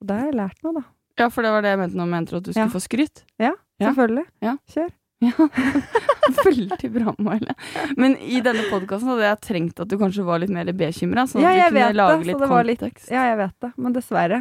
Og 0.00 0.06
da 0.08 0.14
har 0.16 0.30
jeg 0.30 0.36
lært 0.38 0.62
noe, 0.64 0.72
da. 0.78 0.84
Ja, 1.18 1.28
for 1.28 1.42
det 1.44 1.50
var 1.52 1.60
det 1.66 1.74
jeg 1.74 1.78
mente 1.82 1.98
nå 2.00 2.06
med 2.08 2.32
at 2.32 2.42
du 2.46 2.52
skulle 2.54 2.64
Ja. 2.64 2.72
få 2.72 2.80
skryt. 2.80 3.24
Ja, 3.38 3.52
Ja. 3.82 3.90
selvfølgelig. 3.92 4.24
Ja. 4.40 4.56
Kjør. 4.72 4.88
Ja, 5.20 5.32
Veldig 6.44 6.90
bra, 6.94 7.14
Maile. 7.18 7.54
Men 8.00 8.16
i 8.16 8.40
denne 8.40 8.64
podkasten 8.70 9.10
hadde 9.12 9.26
jeg 9.26 9.40
trengt 9.44 9.80
at 9.84 9.88
du 9.90 9.98
kanskje 10.00 10.24
var 10.24 10.40
litt 10.40 10.52
mer 10.54 10.64
bekymra, 10.72 11.26
sånn 11.28 11.44
at 11.44 11.56
ja, 11.58 11.68
du 11.68 11.74
kunne 11.76 11.92
lage 11.98 12.18
det, 12.22 12.26
litt 12.30 12.40
kontekst. 12.40 13.04
litt-. 13.10 13.10
Ja, 13.12 13.26
jeg 13.28 13.36
vet 13.42 13.56
det, 13.60 13.72
men 13.76 13.92
dessverre. 13.92 14.40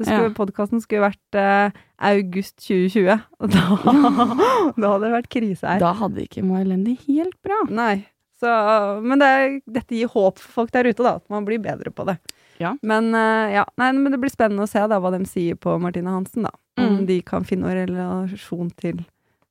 Det 0.00 0.08
Ja. 0.08 0.16
skulle, 0.16 0.32
Podkasten 0.32 0.80
skulle 0.80 1.10
vært 1.10 1.36
eh, 1.36 1.74
august 2.08 2.56
2020, 2.64 3.20
og 3.44 3.50
da, 3.52 3.64
da 4.80 4.92
hadde 4.94 5.04
det 5.04 5.10
vært 5.12 5.28
krise 5.34 5.66
her. 5.68 5.82
Da 5.82 5.90
hadde 5.98 6.24
ikke 6.24 6.40
Mailendi 6.48 6.94
helt 7.06 7.36
bra. 7.44 7.58
Nei. 7.68 8.06
Så, 8.40 8.48
men 9.04 9.20
det, 9.20 9.30
dette 9.68 9.92
gir 9.98 10.08
håp 10.08 10.38
for 10.40 10.62
folk 10.62 10.70
der 10.72 10.88
ute, 10.88 11.04
da, 11.04 11.18
at 11.20 11.26
man 11.28 11.44
blir 11.44 11.60
bedre 11.60 11.92
på 11.92 12.06
det. 12.08 12.16
Ja. 12.60 12.72
Men, 12.80 13.10
eh, 13.14 13.52
ja, 13.58 13.66
nei, 13.80 13.90
men 13.92 14.08
det 14.14 14.20
blir 14.22 14.32
spennende 14.32 14.64
å 14.64 14.70
se 14.72 14.80
da, 14.88 14.96
hva 15.00 15.12
de 15.12 15.20
sier 15.28 15.56
på 15.60 15.76
Martine 15.80 16.08
Hansen. 16.08 16.48
da. 16.48 16.54
Om 16.80 17.00
Mm. 17.02 17.06
de 17.06 17.20
kan 17.20 17.44
finne 17.44 17.68
noen 17.68 17.84
relasjon 17.92 18.70
til 18.80 19.04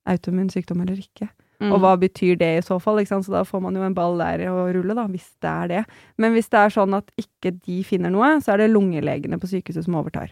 autoimmun 0.10 0.50
sykdom 0.50 0.82
eller 0.82 0.98
ikke. 0.98 1.30
Mm. 1.60 1.74
Og 1.76 1.82
hva 1.84 1.94
betyr 2.00 2.38
det 2.40 2.50
i 2.56 2.64
så 2.64 2.78
fall? 2.80 3.02
Så 3.04 3.20
da 3.34 3.44
får 3.44 3.62
man 3.64 3.76
jo 3.76 3.84
en 3.84 3.96
ball 3.96 4.16
der 4.22 4.46
å 4.48 4.70
rulle, 4.72 4.96
da, 4.96 5.04
hvis 5.12 5.28
det 5.44 5.50
er 5.52 5.72
det. 5.72 5.82
Men 6.18 6.32
hvis 6.36 6.48
det 6.52 6.62
er 6.62 6.76
sånn 6.76 6.96
at 6.96 7.10
ikke 7.20 7.52
de 7.58 7.82
finner 7.84 8.14
noe, 8.14 8.38
så 8.44 8.54
er 8.54 8.64
det 8.64 8.70
lungelegene 8.72 9.40
på 9.42 9.50
sykehuset 9.52 9.88
som 9.88 9.98
overtar. 10.00 10.32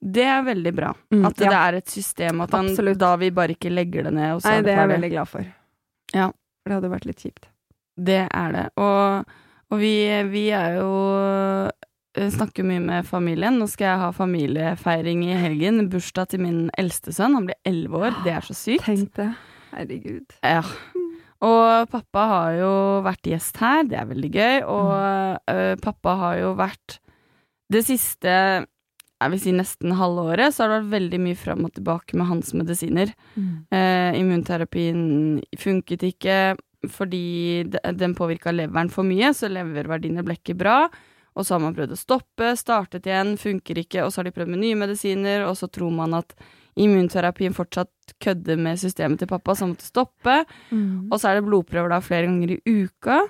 Det 0.00 0.26
er 0.28 0.42
veldig 0.44 0.72
bra. 0.76 0.90
Mm, 1.14 1.24
At 1.24 1.38
det 1.40 1.48
ja. 1.48 1.60
er 1.68 1.78
et 1.78 1.88
system, 1.88 2.42
at 2.44 2.52
han, 2.52 2.68
da 2.98 3.14
vi 3.16 3.30
bare 3.34 3.54
ikke 3.56 3.72
legger 3.72 4.08
det 4.08 4.12
ned, 4.18 4.34
og 4.36 4.42
så 4.42 4.50
Nei, 4.50 4.58
er 4.58 4.62
det 4.62 4.68
det 4.68 4.74
er 4.74 4.82
jeg 4.82 4.92
veldig 4.94 5.12
glad 5.14 5.30
for. 5.30 5.48
Ja. 6.12 6.28
For 6.60 6.72
det 6.72 6.78
hadde 6.80 6.92
vært 6.92 7.08
litt 7.08 7.22
kjipt. 7.24 7.48
Det 7.96 8.22
er 8.26 8.52
det. 8.52 8.66
Og, 8.76 9.36
Og 9.72 9.80
vi, 9.80 9.94
vi 10.30 10.48
er 10.54 10.76
jo 10.76 10.90
eh, 12.14 12.28
Snakker 12.30 12.64
mye 12.66 12.80
med 12.80 13.06
familien. 13.08 13.56
Nå 13.60 13.66
skal 13.70 13.88
jeg 13.88 14.02
ha 14.02 14.10
familiefeiring 14.14 15.24
i 15.26 15.36
helgen. 15.40 15.88
Bursdag 15.92 16.30
til 16.32 16.44
min 16.44 16.60
eldste 16.78 17.12
sønn. 17.12 17.34
Han 17.36 17.48
blir 17.48 17.58
elleve 17.66 18.02
år. 18.06 18.22
Det 18.24 18.32
er 18.36 18.46
så 18.46 18.56
sykt. 18.56 18.86
Tenk 18.86 19.10
det. 19.18 19.30
Herregud. 19.76 20.38
Ja. 20.42 20.62
Og 21.46 21.90
pappa 21.92 22.22
har 22.30 22.54
jo 22.56 22.70
vært 23.04 23.28
gjest 23.28 23.58
her, 23.60 23.84
det 23.88 23.98
er 24.00 24.08
veldig 24.08 24.30
gøy. 24.32 24.62
Og 24.72 25.50
øh, 25.52 25.74
pappa 25.84 26.16
har 26.22 26.40
jo 26.40 26.54
vært 26.58 26.98
Det 27.72 27.82
siste 27.82 28.32
jeg 29.16 29.32
vil 29.32 29.40
si 29.40 29.52
nesten 29.56 29.94
halve 29.96 30.26
året, 30.34 30.52
så 30.52 30.64
har 30.64 30.70
det 30.70 30.80
vært 30.82 30.92
veldig 30.92 31.20
mye 31.24 31.36
fram 31.40 31.64
og 31.64 31.72
tilbake 31.72 32.18
med 32.20 32.28
hans 32.28 32.52
medisiner. 32.52 33.12
Mm. 33.32 33.52
Eh, 33.72 34.18
immunterapien 34.20 34.98
funket 35.56 36.04
ikke 36.04 36.36
fordi 36.92 37.64
den 37.96 38.14
påvirka 38.14 38.52
leveren 38.52 38.90
for 38.92 39.08
mye, 39.08 39.32
så 39.34 39.48
leververdiene 39.50 40.24
ble 40.26 40.36
ikke 40.36 40.58
bra. 40.60 40.82
Og 41.36 41.44
så 41.44 41.56
har 41.56 41.64
man 41.64 41.74
prøvd 41.76 41.96
å 41.96 41.98
stoppe, 42.00 42.52
startet 42.60 43.08
igjen, 43.08 43.34
funker 43.40 43.80
ikke, 43.80 44.04
og 44.04 44.12
så 44.12 44.20
har 44.20 44.28
de 44.28 44.36
prøvd 44.36 44.52
med 44.52 44.62
nye 44.62 44.78
medisiner, 44.84 45.46
og 45.48 45.56
så 45.58 45.68
tror 45.72 45.92
man 45.96 46.16
at 46.20 46.36
immunterapien 46.76 47.54
fortsatt 47.56 48.16
kødder 48.22 48.58
med 48.60 48.80
systemet 48.80 49.20
til 49.20 49.30
pappa, 49.30 49.54
så 49.54 49.66
han 49.66 49.74
måtte 49.74 49.88
stoppe. 49.88 50.40
Mm. 50.70 51.08
Og 51.10 51.20
så 51.20 51.30
er 51.30 51.38
det 51.38 51.46
blodprøver 51.48 51.92
da 51.92 52.00
flere 52.04 52.28
ganger 52.28 52.56
i 52.56 52.82
uka. 52.84 53.22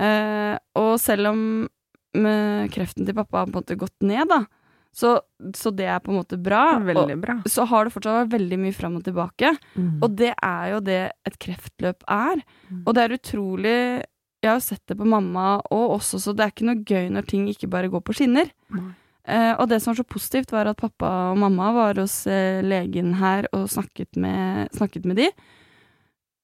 Eh, 0.00 0.54
og 0.80 0.94
selv 1.02 1.32
om 1.32 1.42
med 2.18 2.72
kreften 2.74 3.06
til 3.06 3.14
pappa 3.14 3.44
har 3.44 3.50
på 3.50 3.54
en 3.54 3.60
måte 3.60 3.78
gått 3.78 4.06
ned, 4.06 4.26
da, 4.30 4.42
så, 4.90 5.20
så 5.54 5.70
det 5.70 5.86
er 5.86 6.00
på 6.02 6.10
en 6.10 6.18
måte 6.18 6.38
bra. 6.40 6.64
Veldig 6.82 7.18
bra. 7.22 7.36
Og 7.44 7.50
så 7.52 7.66
har 7.70 7.86
det 7.86 7.94
fortsatt 7.94 8.24
vært 8.24 8.32
veldig 8.34 8.58
mye 8.64 8.74
fram 8.74 8.96
og 8.98 9.04
tilbake. 9.06 9.52
Mm. 9.76 9.92
Og 10.02 10.16
det 10.18 10.32
er 10.34 10.64
jo 10.74 10.80
det 10.86 11.02
et 11.28 11.36
kreftløp 11.42 12.02
er. 12.10 12.42
Mm. 12.68 12.80
Og 12.82 12.96
det 12.96 13.04
er 13.04 13.14
utrolig 13.18 13.76
Jeg 14.40 14.48
har 14.48 14.56
jo 14.56 14.64
sett 14.64 14.82
det 14.88 14.96
på 14.96 15.04
mamma 15.04 15.60
og 15.68 15.98
også, 15.98 16.18
så 16.18 16.32
det 16.32 16.46
er 16.46 16.52
ikke 16.54 16.66
noe 16.70 16.82
gøy 16.88 17.10
når 17.12 17.26
ting 17.28 17.42
ikke 17.50 17.68
bare 17.68 17.90
går 17.92 18.00
på 18.00 18.14
skinner. 18.16 18.48
Nei. 18.72 18.88
Eh, 19.28 19.52
og 19.60 19.68
det 19.68 19.80
som 19.82 19.92
var 19.92 20.00
så 20.02 20.08
positivt, 20.08 20.52
var 20.52 20.66
at 20.70 20.80
pappa 20.80 21.08
og 21.30 21.38
mamma 21.38 21.72
var 21.76 22.00
hos 22.00 22.22
eh, 22.26 22.62
legen 22.64 23.14
her 23.20 23.46
og 23.52 23.68
snakket 23.70 24.16
med, 24.16 24.70
snakket 24.76 25.04
med 25.04 25.16
de. 25.20 25.28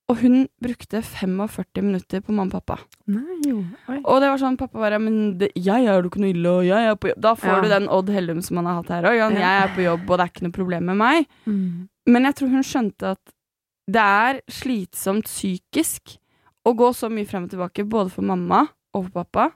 Og 0.06 0.20
hun 0.20 0.44
brukte 0.62 1.00
45 1.02 1.82
minutter 1.82 2.20
på 2.22 2.30
mamma 2.30 2.46
og 2.60 2.62
pappa. 2.62 2.76
Nei, 3.10 3.40
jo. 3.48 3.64
Og 4.04 4.20
det 4.22 4.28
var 4.30 4.38
sånn, 4.38 4.58
pappa 4.60 4.78
bare 4.78 5.00
Men 5.02 5.16
det, 5.40 5.48
jeg 5.58 5.82
er 5.88 5.96
jo 5.98 6.06
ikke 6.10 6.20
noe 6.22 6.30
ille, 6.30 6.52
og 6.60 6.66
jeg 6.68 6.90
er 6.92 6.94
på 7.00 7.10
jobb. 7.10 7.20
Da 7.24 7.32
får 7.34 7.56
Ja. 7.56 7.60
du 7.64 7.68
den 7.72 7.88
Odd 7.88 8.12
Hellum 8.14 8.42
som 8.42 8.56
han 8.60 8.66
har 8.70 8.76
hatt 8.82 8.92
her 8.94 9.02
òg. 9.10 9.16
Ja. 9.18 9.28
Jeg 9.30 9.64
er 9.64 9.74
på 9.74 9.82
jobb, 9.82 10.04
og 10.10 10.18
det 10.18 10.22
er 10.28 10.30
ikke 10.30 10.46
noe 10.46 10.54
problem 10.60 10.84
med 10.92 10.96
meg. 11.00 11.26
Mm. 11.46 11.88
Men 12.06 12.22
jeg 12.22 12.34
tror 12.38 12.48
hun 12.54 12.62
skjønte 12.62 13.10
at 13.16 13.34
det 13.88 14.02
er 14.02 14.40
slitsomt 14.50 15.24
psykisk 15.26 16.18
å 16.66 16.72
gå 16.74 16.92
så 16.94 17.10
mye 17.10 17.26
frem 17.26 17.44
og 17.46 17.50
tilbake, 17.50 17.84
både 17.88 18.10
for 18.10 18.22
mamma 18.22 18.68
og 18.94 19.08
for 19.10 19.24
pappa. 19.24 19.50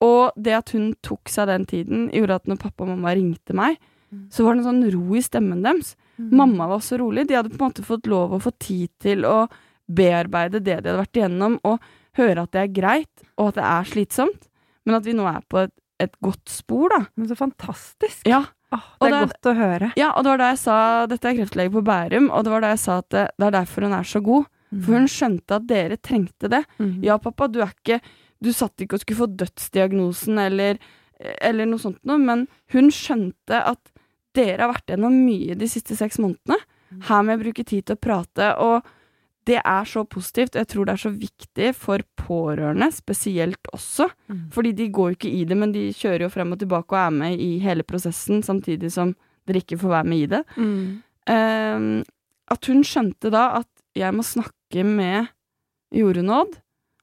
Og 0.00 0.32
det 0.36 0.52
at 0.54 0.70
hun 0.70 0.92
tok 1.02 1.28
seg 1.28 1.46
den 1.48 1.64
tiden, 1.66 2.10
gjorde 2.14 2.34
at 2.36 2.46
når 2.46 2.58
pappa 2.62 2.84
og 2.84 2.88
mamma 2.94 3.14
ringte 3.14 3.54
meg, 3.54 3.78
Mm. 4.08 4.30
så 4.32 4.42
var 4.42 4.54
det 4.54 4.64
en 4.64 4.68
sånn 4.72 4.92
ro 4.94 5.14
i 5.16 5.20
stemmen 5.20 5.60
deres. 5.62 5.94
Mamma 6.18 6.66
var 6.66 6.78
også 6.78 6.96
rolig. 6.98 7.26
De 7.28 7.34
hadde 7.34 7.50
på 7.50 7.60
en 7.60 7.68
måte 7.70 7.84
fått 7.84 8.06
lov 8.08 8.30
å 8.32 8.40
få 8.40 8.52
tid 8.58 8.88
til 8.98 9.20
å 9.28 9.50
bearbeide 9.86 10.62
det 10.64 10.78
de 10.82 10.88
hadde 10.88 10.94
vært 11.02 11.18
igjennom, 11.20 11.58
og 11.68 11.78
høre 12.16 12.42
at 12.46 12.52
det 12.52 12.62
er 12.62 12.72
greit, 12.72 13.24
og 13.36 13.48
at 13.50 13.58
det 13.58 13.64
er 13.68 13.84
slitsomt, 13.84 14.48
men 14.86 14.94
at 14.96 15.04
vi 15.04 15.12
nå 15.12 15.26
er 15.28 15.42
på 15.48 15.60
et, 15.66 15.72
et 16.00 16.14
godt 16.24 16.48
spor, 16.48 16.88
da. 16.88 17.02
Men 17.18 17.28
så 17.28 17.36
fantastisk. 17.36 18.22
Ja, 18.28 18.44
Åh, 18.72 18.80
det 19.00 19.08
er 19.08 19.10
det 19.10 19.18
er- 19.20 19.26
godt 19.26 19.50
å 19.52 19.56
høre. 19.56 19.92
ja, 19.96 20.10
og 20.16 20.24
det 20.24 20.30
var 20.30 20.38
da 20.38 20.48
jeg 20.52 20.58
sa 20.58 21.06
Dette 21.06 21.24
er 21.28 21.34
kreftlege 21.36 21.72
på 21.72 21.84
Bærum, 21.84 22.30
og 22.30 22.44
det 22.44 22.50
var 22.50 22.60
da 22.64 22.68
jeg 22.72 22.78
sa 22.78 22.98
at 22.98 23.08
det, 23.10 23.28
det 23.38 23.46
er 23.46 23.50
derfor 23.60 23.82
hun 23.82 23.92
er 23.92 24.04
så 24.04 24.22
god. 24.22 24.46
For 24.84 24.92
hun 24.92 25.06
skjønte 25.08 25.50
at 25.56 25.66
dere 25.66 25.96
trengte 25.96 26.48
det. 26.48 26.64
Mm. 26.78 27.02
Ja, 27.02 27.16
pappa, 27.16 27.46
du 27.48 27.60
er 27.60 27.72
ikke 27.72 28.00
Du 28.44 28.52
satt 28.54 28.80
ikke 28.80 28.98
og 28.98 29.02
skulle 29.02 29.22
få 29.24 29.30
dødsdiagnosen 29.40 30.38
eller, 30.42 30.78
eller 31.18 31.68
noe 31.68 31.82
sånt 31.82 32.00
noe, 32.06 32.20
men 32.22 32.46
hun 32.74 32.92
skjønte 32.94 33.62
at 33.72 33.92
dere 34.36 34.62
har 34.62 34.72
vært 34.72 34.92
gjennom 34.92 35.16
mye 35.24 35.56
de 35.58 35.68
siste 35.70 35.96
seks 35.98 36.20
månedene. 36.22 36.60
Her 37.08 37.24
må 37.24 37.34
jeg 37.34 37.42
bruke 37.42 37.66
tid 37.66 37.88
til 37.88 37.98
å 37.98 38.00
prate, 38.00 38.52
og 38.62 38.86
det 39.48 39.58
er 39.62 39.88
så 39.88 40.04
positivt. 40.08 40.54
og 40.54 40.60
Jeg 40.62 40.70
tror 40.72 40.86
det 40.86 40.94
er 40.94 41.02
så 41.02 41.12
viktig 41.12 41.70
for 41.76 42.04
pårørende, 42.20 42.90
spesielt 42.92 43.70
også. 43.72 44.08
Mm. 44.28 44.44
Fordi 44.52 44.72
de 44.76 44.88
går 44.92 45.10
jo 45.10 45.18
ikke 45.18 45.32
i 45.32 45.42
det, 45.48 45.56
men 45.56 45.72
de 45.72 45.88
kjører 45.96 46.26
jo 46.26 46.32
frem 46.32 46.52
og 46.54 46.60
tilbake 46.60 46.94
og 46.94 47.00
er 47.00 47.16
med 47.16 47.42
i 47.42 47.50
hele 47.64 47.86
prosessen, 47.88 48.42
samtidig 48.44 48.92
som 48.94 49.14
dere 49.48 49.62
ikke 49.64 49.80
får 49.80 49.94
være 49.96 50.10
med 50.12 50.24
i 50.24 50.30
det. 50.34 50.42
Mm. 50.60 50.86
Uh, 51.28 52.04
at 52.52 52.70
hun 52.70 52.84
skjønte 52.86 53.32
da 53.32 53.50
at 53.62 53.68
jeg 53.98 54.14
må 54.14 54.24
snakke 54.24 54.84
med 54.86 55.28
Jorunn 55.96 56.32
Odd 56.32 56.58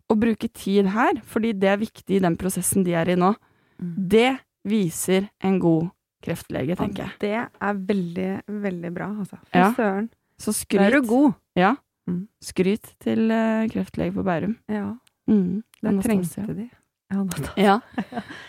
og 0.09 0.19
bruke 0.21 0.47
tid 0.53 0.85
her, 0.93 1.19
fordi 1.25 1.51
det 1.53 1.69
er 1.69 1.77
viktig 1.81 2.17
i 2.17 2.23
den 2.23 2.35
prosessen 2.37 2.83
de 2.85 2.93
er 2.93 3.09
i 3.09 3.15
nå. 3.15 3.33
Mm. 3.81 3.93
Det 4.09 4.37
viser 4.65 5.29
en 5.43 5.59
god 5.59 5.89
kreftlege, 6.25 6.75
tenker 6.77 7.03
jeg. 7.05 7.11
Det 7.21 7.33
er 7.37 7.73
veldig, 7.73 8.29
veldig 8.65 8.93
bra, 8.95 9.09
altså. 9.19 9.37
Fy 9.51 9.57
Ja. 9.57 9.73
søren. 9.77 10.09
Så 10.39 10.51
Der 10.69 10.81
er 10.81 11.01
du 11.01 11.07
god. 11.07 11.33
Ja. 11.55 11.75
Mm. 12.07 12.27
Skryt 12.41 12.93
til 12.99 13.31
eh, 13.31 13.67
kreftlege 13.69 14.13
på 14.13 14.23
Bærum. 14.23 14.57
Ja, 14.69 14.93
Mm. 15.27 15.63
det 15.81 16.03
trengte 16.03 16.53
de. 16.55 16.69
Ja, 17.57 17.79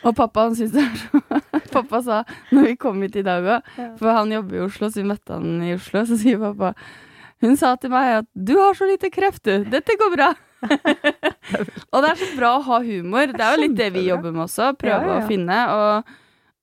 Og 0.03 0.15
pappa 0.17 0.41
han 0.49 0.55
syntes 0.57 0.73
det 0.73 0.83
var 0.83 0.97
så 0.97 1.61
Pappa 1.73 2.03
sa, 2.03 2.23
når 2.53 2.65
vi 2.67 2.75
kom 2.77 3.03
hit 3.03 3.17
i 3.17 3.23
dag 3.23 3.45
òg, 3.45 3.63
for 3.99 4.13
han 4.13 4.31
jobber 4.33 4.57
i 4.57 4.61
Oslo, 4.65 4.89
så 4.89 5.03
vi 5.03 5.09
møtte 5.09 5.35
han 5.37 5.63
i 5.63 5.75
Oslo, 5.75 6.01
så 6.09 6.17
sier 6.17 6.39
pappa 6.41 6.75
Hun 7.45 7.57
sa 7.57 7.75
til 7.77 7.91
meg 7.91 8.19
at 8.23 8.27
'du 8.35 8.57
har 8.57 8.73
så 8.75 8.87
lite 8.89 9.11
kreft, 9.13 9.43
du. 9.45 9.65
Dette 9.65 9.93
går 10.01 10.17
bra'. 10.17 10.35
og 11.93 12.03
det 12.05 12.11
er 12.11 12.21
så 12.21 12.29
bra 12.37 12.51
å 12.59 12.63
ha 12.67 12.79
humor. 12.85 13.33
Det 13.33 13.43
er 13.45 13.55
jo 13.57 13.63
litt 13.65 13.77
det 13.79 13.91
vi 13.95 14.07
jobber 14.09 14.33
med 14.35 14.45
også. 14.47 14.73
Prøve 14.79 15.03
Ja, 15.07 15.13
ja, 15.13 15.19
å 15.25 15.29
finne. 15.31 15.59
Og, 15.75 16.17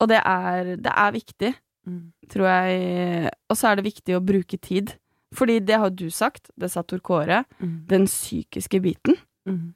og 0.03 0.09
det, 0.11 0.19
er, 0.23 0.73
det 0.77 0.97
er 1.05 1.15
viktig, 1.19 1.53
Mm. 1.83 2.13
tror 2.31 2.45
jeg. 2.47 3.31
Og 3.51 3.57
så 3.59 3.67
er 3.67 3.75
det 3.75 3.83
viktig 3.89 4.13
å 4.15 4.21
bruke 4.23 4.55
tid. 4.63 4.93
Fordi 5.35 5.57
det 5.67 5.75
har 5.81 5.89
du 5.91 6.05
sagt, 6.15 6.47
det 6.55 6.69
sa 6.71 6.79
Tor 6.87 7.01
Kåre, 7.03 7.41
Mm. 7.59 7.73
den 7.91 8.05
psykiske 8.07 8.79
biten. 8.79 9.17
Mm. 9.45 9.73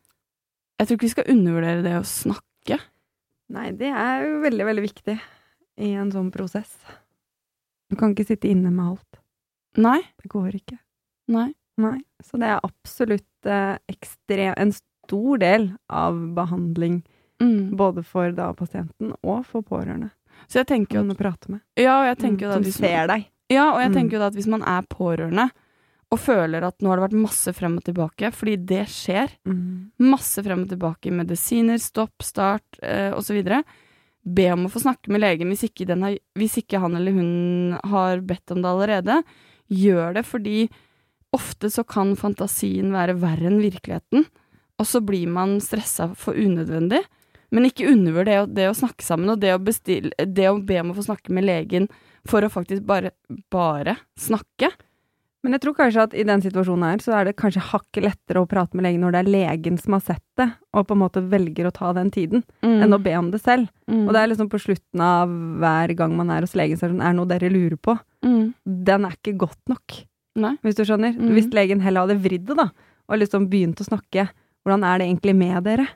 Jeg 0.80 0.88
tror 0.88 0.96
ikke 0.96 1.08
vi 1.10 1.16
skal 1.16 1.28
undervurdere 1.34 1.84
det 1.84 1.96
å 2.00 2.06
snakke. 2.08 2.78
Nei, 3.52 3.72
det 3.76 3.90
er 3.92 4.24
jo 4.24 4.40
veldig, 4.46 4.66
veldig 4.70 4.86
viktig 4.88 5.18
i 5.84 5.92
en 6.00 6.10
sånn 6.16 6.32
prosess. 6.32 6.78
Du 7.92 7.96
kan 8.00 8.16
ikke 8.16 8.26
sitte 8.28 8.48
inne 8.52 8.72
med 8.72 8.86
alt. 8.94 9.20
Nei. 9.76 10.00
Det 10.24 10.32
går 10.32 10.56
ikke. 10.62 10.80
Nei. 11.28 11.50
Nei. 11.78 12.00
Så 12.24 12.40
det 12.42 12.48
er 12.50 12.60
absolutt 12.66 13.46
eh, 13.46 13.78
ekstrem, 13.92 14.54
en 14.58 14.72
stor 14.74 15.38
del 15.44 15.70
av 15.90 16.18
behandling, 16.36 17.04
Mm. 17.40 17.76
både 17.78 18.02
for 18.04 18.32
da 18.34 18.48
pasienten 18.58 19.12
og 19.24 19.44
for 19.46 19.62
pårørende. 19.62 20.10
Så 20.50 20.58
jeg 20.58 20.66
tenker 20.72 20.98
jo 20.98 21.04
at, 21.12 21.18
prate 21.20 21.52
med. 21.54 21.60
Ja, 21.78 22.00
og 22.02 22.08
jeg 22.08 22.18
tenker 22.24 22.48
jo 22.48 22.50
da 22.50 22.56
som 22.64 22.72
ser 22.74 23.06
deg. 23.08 23.28
ja, 23.54 23.68
og 23.76 23.80
jeg 23.80 23.92
Mm. 23.92 23.94
tenker 23.94 24.12
jo 24.14 24.20
da 24.20 24.28
at 24.28 24.34
hvis 24.34 24.48
man 24.48 24.64
er 24.64 24.82
pårørende 24.90 25.52
og 26.12 26.18
føler 26.20 26.64
at 26.66 26.80
nå 26.80 26.88
har 26.90 26.98
det 26.98 27.12
vært 27.12 27.22
masse 27.22 27.54
frem 27.54 27.78
og 27.78 27.84
tilbake, 27.84 28.32
fordi 28.34 28.56
det 28.66 28.88
skjer, 28.88 29.30
Mm. 29.46 29.92
masse 30.00 30.42
frem 30.44 30.64
og 30.64 30.70
tilbake 30.70 31.06
i 31.06 31.12
medisiner, 31.12 31.78
stopp, 31.78 32.24
start 32.24 32.64
eh, 32.82 33.12
osv., 33.12 33.64
be 34.26 34.50
om 34.52 34.66
å 34.66 34.72
få 34.72 34.82
snakke 34.82 35.08
med 35.10 35.22
legen 35.22 35.48
hvis 35.48 35.70
ikke, 35.70 35.86
den 35.86 36.02
har, 36.02 36.18
hvis 36.36 36.58
ikke 36.58 36.80
han 36.82 36.96
eller 36.96 37.12
hun 37.14 37.80
har 37.86 38.18
bedt 38.22 38.50
om 38.52 38.64
det 38.64 38.66
allerede. 38.66 39.24
Gjør 39.70 40.14
det, 40.16 40.26
fordi 40.26 40.70
ofte 41.36 41.70
så 41.74 41.84
kan 41.88 42.16
fantasien 42.20 42.92
være 42.96 43.18
verre 43.20 43.50
enn 43.50 43.60
virkeligheten, 43.62 44.26
og 44.80 44.86
så 44.86 45.02
blir 45.04 45.28
man 45.28 45.58
stressa 45.64 46.12
for 46.16 46.38
unødvendig. 46.38 47.04
Men 47.52 47.64
ikke 47.70 47.88
undervurder 47.88 48.26
det, 48.28 48.40
å- 48.44 48.54
det 48.54 48.66
å 48.70 48.76
snakke 48.76 49.04
sammen, 49.06 49.30
og 49.32 49.40
det 49.40 49.54
å, 49.56 49.60
bestille, 49.64 50.12
det 50.20 50.50
å 50.50 50.58
be 50.66 50.80
om 50.82 50.92
å 50.92 50.96
få 50.98 51.06
snakke 51.08 51.32
med 51.32 51.46
legen 51.48 51.88
for 52.28 52.42
å 52.44 52.50
faktisk 52.52 52.84
bare, 52.86 53.12
bare 53.50 53.96
snakke. 54.20 54.70
Men 55.46 55.54
jeg 55.56 55.62
tror 55.64 55.76
kanskje 55.78 56.02
at 56.04 56.14
i 56.18 56.24
den 56.28 56.42
situasjonen 56.44 56.84
her, 56.90 56.98
så 57.00 57.14
er 57.16 57.26
det 57.30 57.36
kanskje 57.40 57.62
hakket 57.70 58.04
lettere 58.04 58.42
å 58.42 58.50
prate 58.50 58.76
med 58.76 58.84
legen 58.84 59.00
når 59.06 59.14
det 59.16 59.20
er 59.22 59.32
legen 59.32 59.78
som 59.80 59.94
har 59.96 60.02
sett 60.04 60.24
det, 60.36 60.50
og 60.76 60.88
på 60.90 60.98
en 60.98 61.00
måte 61.06 61.24
velger 61.24 61.70
å 61.70 61.72
ta 61.72 61.94
den 61.96 62.12
tiden, 62.12 62.44
enn 62.84 62.92
å 62.94 63.00
be 63.02 63.14
om 63.16 63.30
det 63.32 63.40
selv. 63.46 63.70
Mm. 63.88 64.08
Og 64.10 64.14
det 64.14 64.20
er 64.26 64.28
liksom 64.34 64.50
på 64.52 64.60
slutten 64.60 65.00
av 65.06 65.30
hver 65.62 65.96
gang 65.96 66.18
man 66.18 66.30
er 66.36 66.42
hos 66.44 66.54
legen, 66.58 66.76
så 66.76 66.86
er 66.86 66.90
det 66.92 66.98
sånn, 66.98 67.06
er 67.06 67.14
det 67.14 67.20
noe 67.22 67.32
dere 67.32 67.54
lurer 67.54 67.78
på? 67.80 67.96
mm. 68.28 68.54
Den 68.66 69.06
er 69.08 69.16
ikke 69.16 69.38
godt 69.46 69.62
nok, 69.72 70.02
Nei. 70.38 70.54
hvis 70.64 70.76
du 70.78 70.84
skjønner. 70.86 71.16
Mhm. 71.18 71.32
Hvis 71.34 71.48
legen 71.58 71.82
heller 71.82 72.06
hadde 72.06 72.20
vridd 72.22 72.46
det, 72.46 72.58
da, 72.60 72.70
og 73.10 73.20
liksom 73.22 73.48
begynt 73.50 73.82
å 73.82 73.88
snakke, 73.88 74.28
hvordan 74.66 74.84
er 74.86 75.00
det 75.02 75.08
egentlig 75.10 75.36
med 75.36 75.64
dere? 75.66 75.88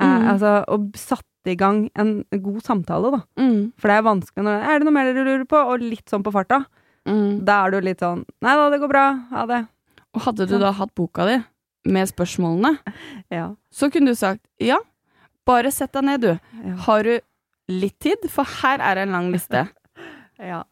Eh, 0.00 0.06
Mhm. 0.06 0.28
altså, 0.32 0.64
og 0.68 0.92
satt 0.96 1.26
i 1.46 1.54
gang 1.56 1.90
en 1.96 2.24
god 2.30 2.62
samtale, 2.62 3.10
da. 3.12 3.20
Mm. 3.38 3.72
For 3.78 3.88
det 3.88 3.96
er 3.98 4.02
vanskelig 4.08 4.44
når 4.44 4.62
Er 4.64 4.78
det 4.78 4.84
noe 4.84 4.92
mer 4.92 5.12
dere 5.12 5.24
lurer 5.24 5.44
på? 5.48 5.56
Og 5.72 5.80
litt 5.80 6.06
sånn 6.08 6.22
på 6.22 6.32
farta. 6.32 6.64
Mm. 7.06 7.44
Da 7.44 7.64
er 7.66 7.70
du 7.70 7.80
litt 7.80 7.98
sånn 8.00 8.24
Nei 8.42 8.54
da, 8.56 8.68
det 8.70 8.80
går 8.80 8.88
bra. 8.88 9.06
Ha 9.30 9.46
det. 9.46 9.66
Og 10.14 10.20
hadde 10.22 10.46
du 10.48 10.58
da 10.58 10.70
hatt 10.72 10.94
boka 10.94 11.24
di 11.26 11.42
med 11.90 12.06
spørsmålene, 12.08 12.78
Ja. 13.30 13.54
så 13.72 13.90
kunne 13.90 14.06
du 14.12 14.14
sagt 14.14 14.40
ja, 14.60 14.76
bare 15.46 15.70
sett 15.72 15.92
deg 15.92 16.04
ned, 16.04 16.20
du. 16.20 16.38
Ja. 16.64 16.74
Har 16.76 17.02
du 17.02 17.20
litt 17.68 17.98
tid? 18.00 18.18
For 18.28 18.44
her 18.44 18.78
er 18.80 18.98
en 19.02 19.12
lang 19.12 19.32
liste. 19.32 19.68
Ja. 20.40 20.62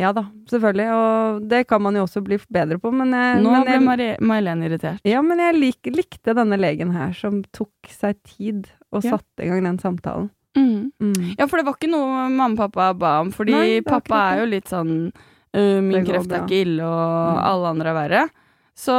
Ja 0.00 0.10
da, 0.16 0.22
selvfølgelig. 0.48 0.86
Og 0.96 1.44
det 1.50 1.62
kan 1.68 1.82
man 1.84 1.94
jo 1.98 2.06
også 2.06 2.22
bli 2.24 2.38
bedre 2.48 2.78
på, 2.80 2.90
men 2.96 3.12
jeg, 3.12 3.40
Nå 3.44 3.52
men 3.66 3.86
ble 3.86 4.10
May-Helen 4.24 4.64
irritert. 4.66 5.00
Ja, 5.04 5.20
men 5.22 5.38
jeg 5.42 5.58
lik, 5.58 5.90
likte 5.92 6.34
denne 6.38 6.56
legen 6.60 6.94
her, 6.96 7.12
som 7.16 7.42
tok 7.52 7.90
seg 7.92 8.16
tid 8.24 8.70
og 8.90 9.04
Ja. 9.04 9.18
satte 9.18 9.44
i 9.44 9.48
gang 9.50 9.62
den 9.68 9.78
samtalen. 9.82 10.30
Mm. 10.56 10.90
Mm. 10.98 11.34
Ja, 11.38 11.46
for 11.46 11.58
det 11.60 11.66
var 11.68 11.76
ikke 11.78 11.90
noe 11.92 12.24
mamma 12.32 12.50
og 12.50 12.56
pappa 12.58 12.88
ba 12.98 13.20
om, 13.20 13.30
fordi 13.30 13.52
Nei, 13.54 13.80
pappa 13.86 14.32
er 14.32 14.40
jo 14.40 14.46
litt 14.50 14.66
sånn 14.72 15.12
uh, 15.54 15.80
Min 15.84 16.04
kreft 16.08 16.32
er 16.32 16.42
ikke 16.46 16.62
ille, 16.64 16.82
og 16.82 17.36
Mm. 17.36 17.42
alle 17.52 17.68
andre 17.74 17.90
er 17.92 17.94
verre. 18.00 18.22
Så 18.80 18.94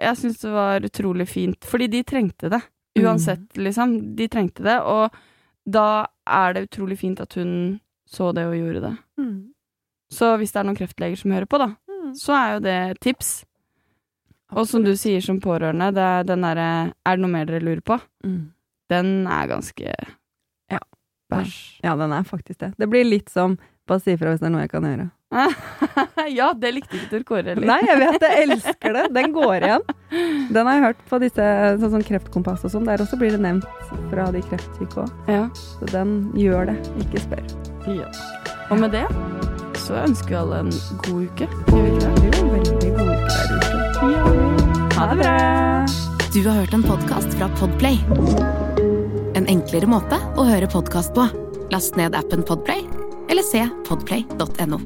jeg 0.00 0.16
syns 0.18 0.40
det 0.42 0.50
var 0.52 0.80
utrolig 0.80 1.28
fint, 1.28 1.60
fordi 1.64 1.86
de 1.88 2.02
trengte 2.02 2.50
det. 2.50 2.60
Mm. 2.98 3.04
Uansett, 3.06 3.46
liksom. 3.56 3.94
De 4.16 4.26
trengte 4.28 4.62
det, 4.66 4.80
og 4.82 5.14
da 5.64 6.06
er 6.26 6.52
det 6.54 6.66
utrolig 6.68 6.98
fint 6.98 7.20
at 7.22 7.32
hun 7.38 7.80
så 8.10 8.32
det 8.34 8.44
og 8.44 8.52
gjorde 8.58 8.82
det. 8.82 8.96
Mm. 9.18 9.36
Så 10.12 10.34
hvis 10.40 10.52
det 10.52 10.60
er 10.60 10.68
noen 10.68 10.76
kreftleger 10.78 11.16
som 11.22 11.32
hører 11.32 11.48
på, 11.48 11.58
da, 11.62 11.70
Mm. 12.02 12.14
så 12.18 12.34
er 12.34 12.54
jo 12.56 12.60
det 12.64 12.76
et 12.90 13.00
tips. 13.00 13.28
Og 14.52 14.66
som 14.68 14.82
du 14.84 14.90
sier 14.98 15.22
som 15.24 15.38
pårørende, 15.40 15.92
det 15.96 16.02
er 16.02 16.24
den 16.28 16.42
derre 16.44 16.66
Er 17.06 17.16
det 17.16 17.22
noe 17.22 17.30
mer 17.32 17.46
dere 17.48 17.62
lurer 17.64 17.80
på? 17.80 17.96
Mm. 18.26 18.50
Den 18.90 19.26
er 19.26 19.46
ganske 19.48 19.94
Ja. 20.70 20.80
Bæsj. 21.32 21.80
Ja, 21.84 21.94
den 21.96 22.12
er 22.12 22.22
faktisk 22.28 22.58
det. 22.58 22.74
Det 22.76 22.88
blir 22.90 23.04
litt 23.08 23.30
som 23.32 23.56
bare 23.88 24.00
si 24.00 24.12
ifra 24.12 24.30
hvis 24.34 24.40
det 24.42 24.46
er 24.50 24.52
noe 24.52 24.60
jeg 24.66 24.70
kan 24.74 24.82
gjøre. 24.84 25.10
ja, 26.36 26.52
det 26.52 26.74
likte 26.74 26.98
ikke 26.98 27.08
Tor 27.10 27.22
Kåre 27.30 27.54
heller. 27.54 27.66
Nei, 27.66 27.80
jeg 27.86 27.98
vet. 28.02 28.20
Jeg 28.26 28.48
elsker 28.50 28.92
det. 28.98 29.06
Den 29.16 29.32
går 29.32 29.62
igjen. 29.68 29.86
Den 30.52 30.66
har 30.68 30.74
jeg 30.76 30.84
hørt 30.84 31.00
på 31.08 31.20
disse 31.22 31.46
sånn 31.80 31.94
sånn 31.96 32.04
Kreftkompass 32.10 32.66
og 32.68 32.74
sånn. 32.74 32.84
Der 32.90 33.00
også 33.00 33.16
blir 33.16 33.32
det 33.32 33.40
nevnt 33.40 33.64
fra 34.10 34.28
de 34.34 34.42
kreftsyke 34.50 35.06
òg. 35.06 35.10
Ja. 35.32 35.46
Så 35.54 35.88
den 35.94 36.18
gjør 36.36 36.68
det. 36.74 36.76
Ikke 37.06 37.24
spør. 37.24 37.46
ja. 37.88 38.10
Og 38.70 38.78
med 38.80 38.92
det 38.92 39.06
så 39.80 39.98
ønsker 40.02 40.28
vi 40.32 40.38
alle 40.40 40.60
en 40.64 40.72
god 41.06 41.26
uke. 41.28 41.48
Gjør 41.68 41.82
vi 41.82 41.90
ikke 41.92 42.00
det? 42.02 42.12
Er 42.12 42.38
jo 42.38 42.46
veldig 42.56 42.90
god 42.98 43.10
uke. 43.16 43.32
Ha 44.96 45.08
det 45.10 45.18
bra! 45.22 45.36
Du 46.32 46.40
har 46.48 46.62
hørt 46.62 46.74
en 46.74 46.86
podkast 46.86 47.34
fra 47.36 47.50
Podplay. 47.60 48.00
En 49.36 49.48
enklere 49.52 49.88
måte 49.90 50.16
å 50.36 50.48
høre 50.48 50.70
podkast 50.72 51.12
på. 51.16 51.28
Last 51.72 51.96
ned 52.00 52.16
appen 52.16 52.44
Podplay, 52.48 52.86
eller 53.28 53.44
se 53.44 53.66
podplay.no. 53.88 54.80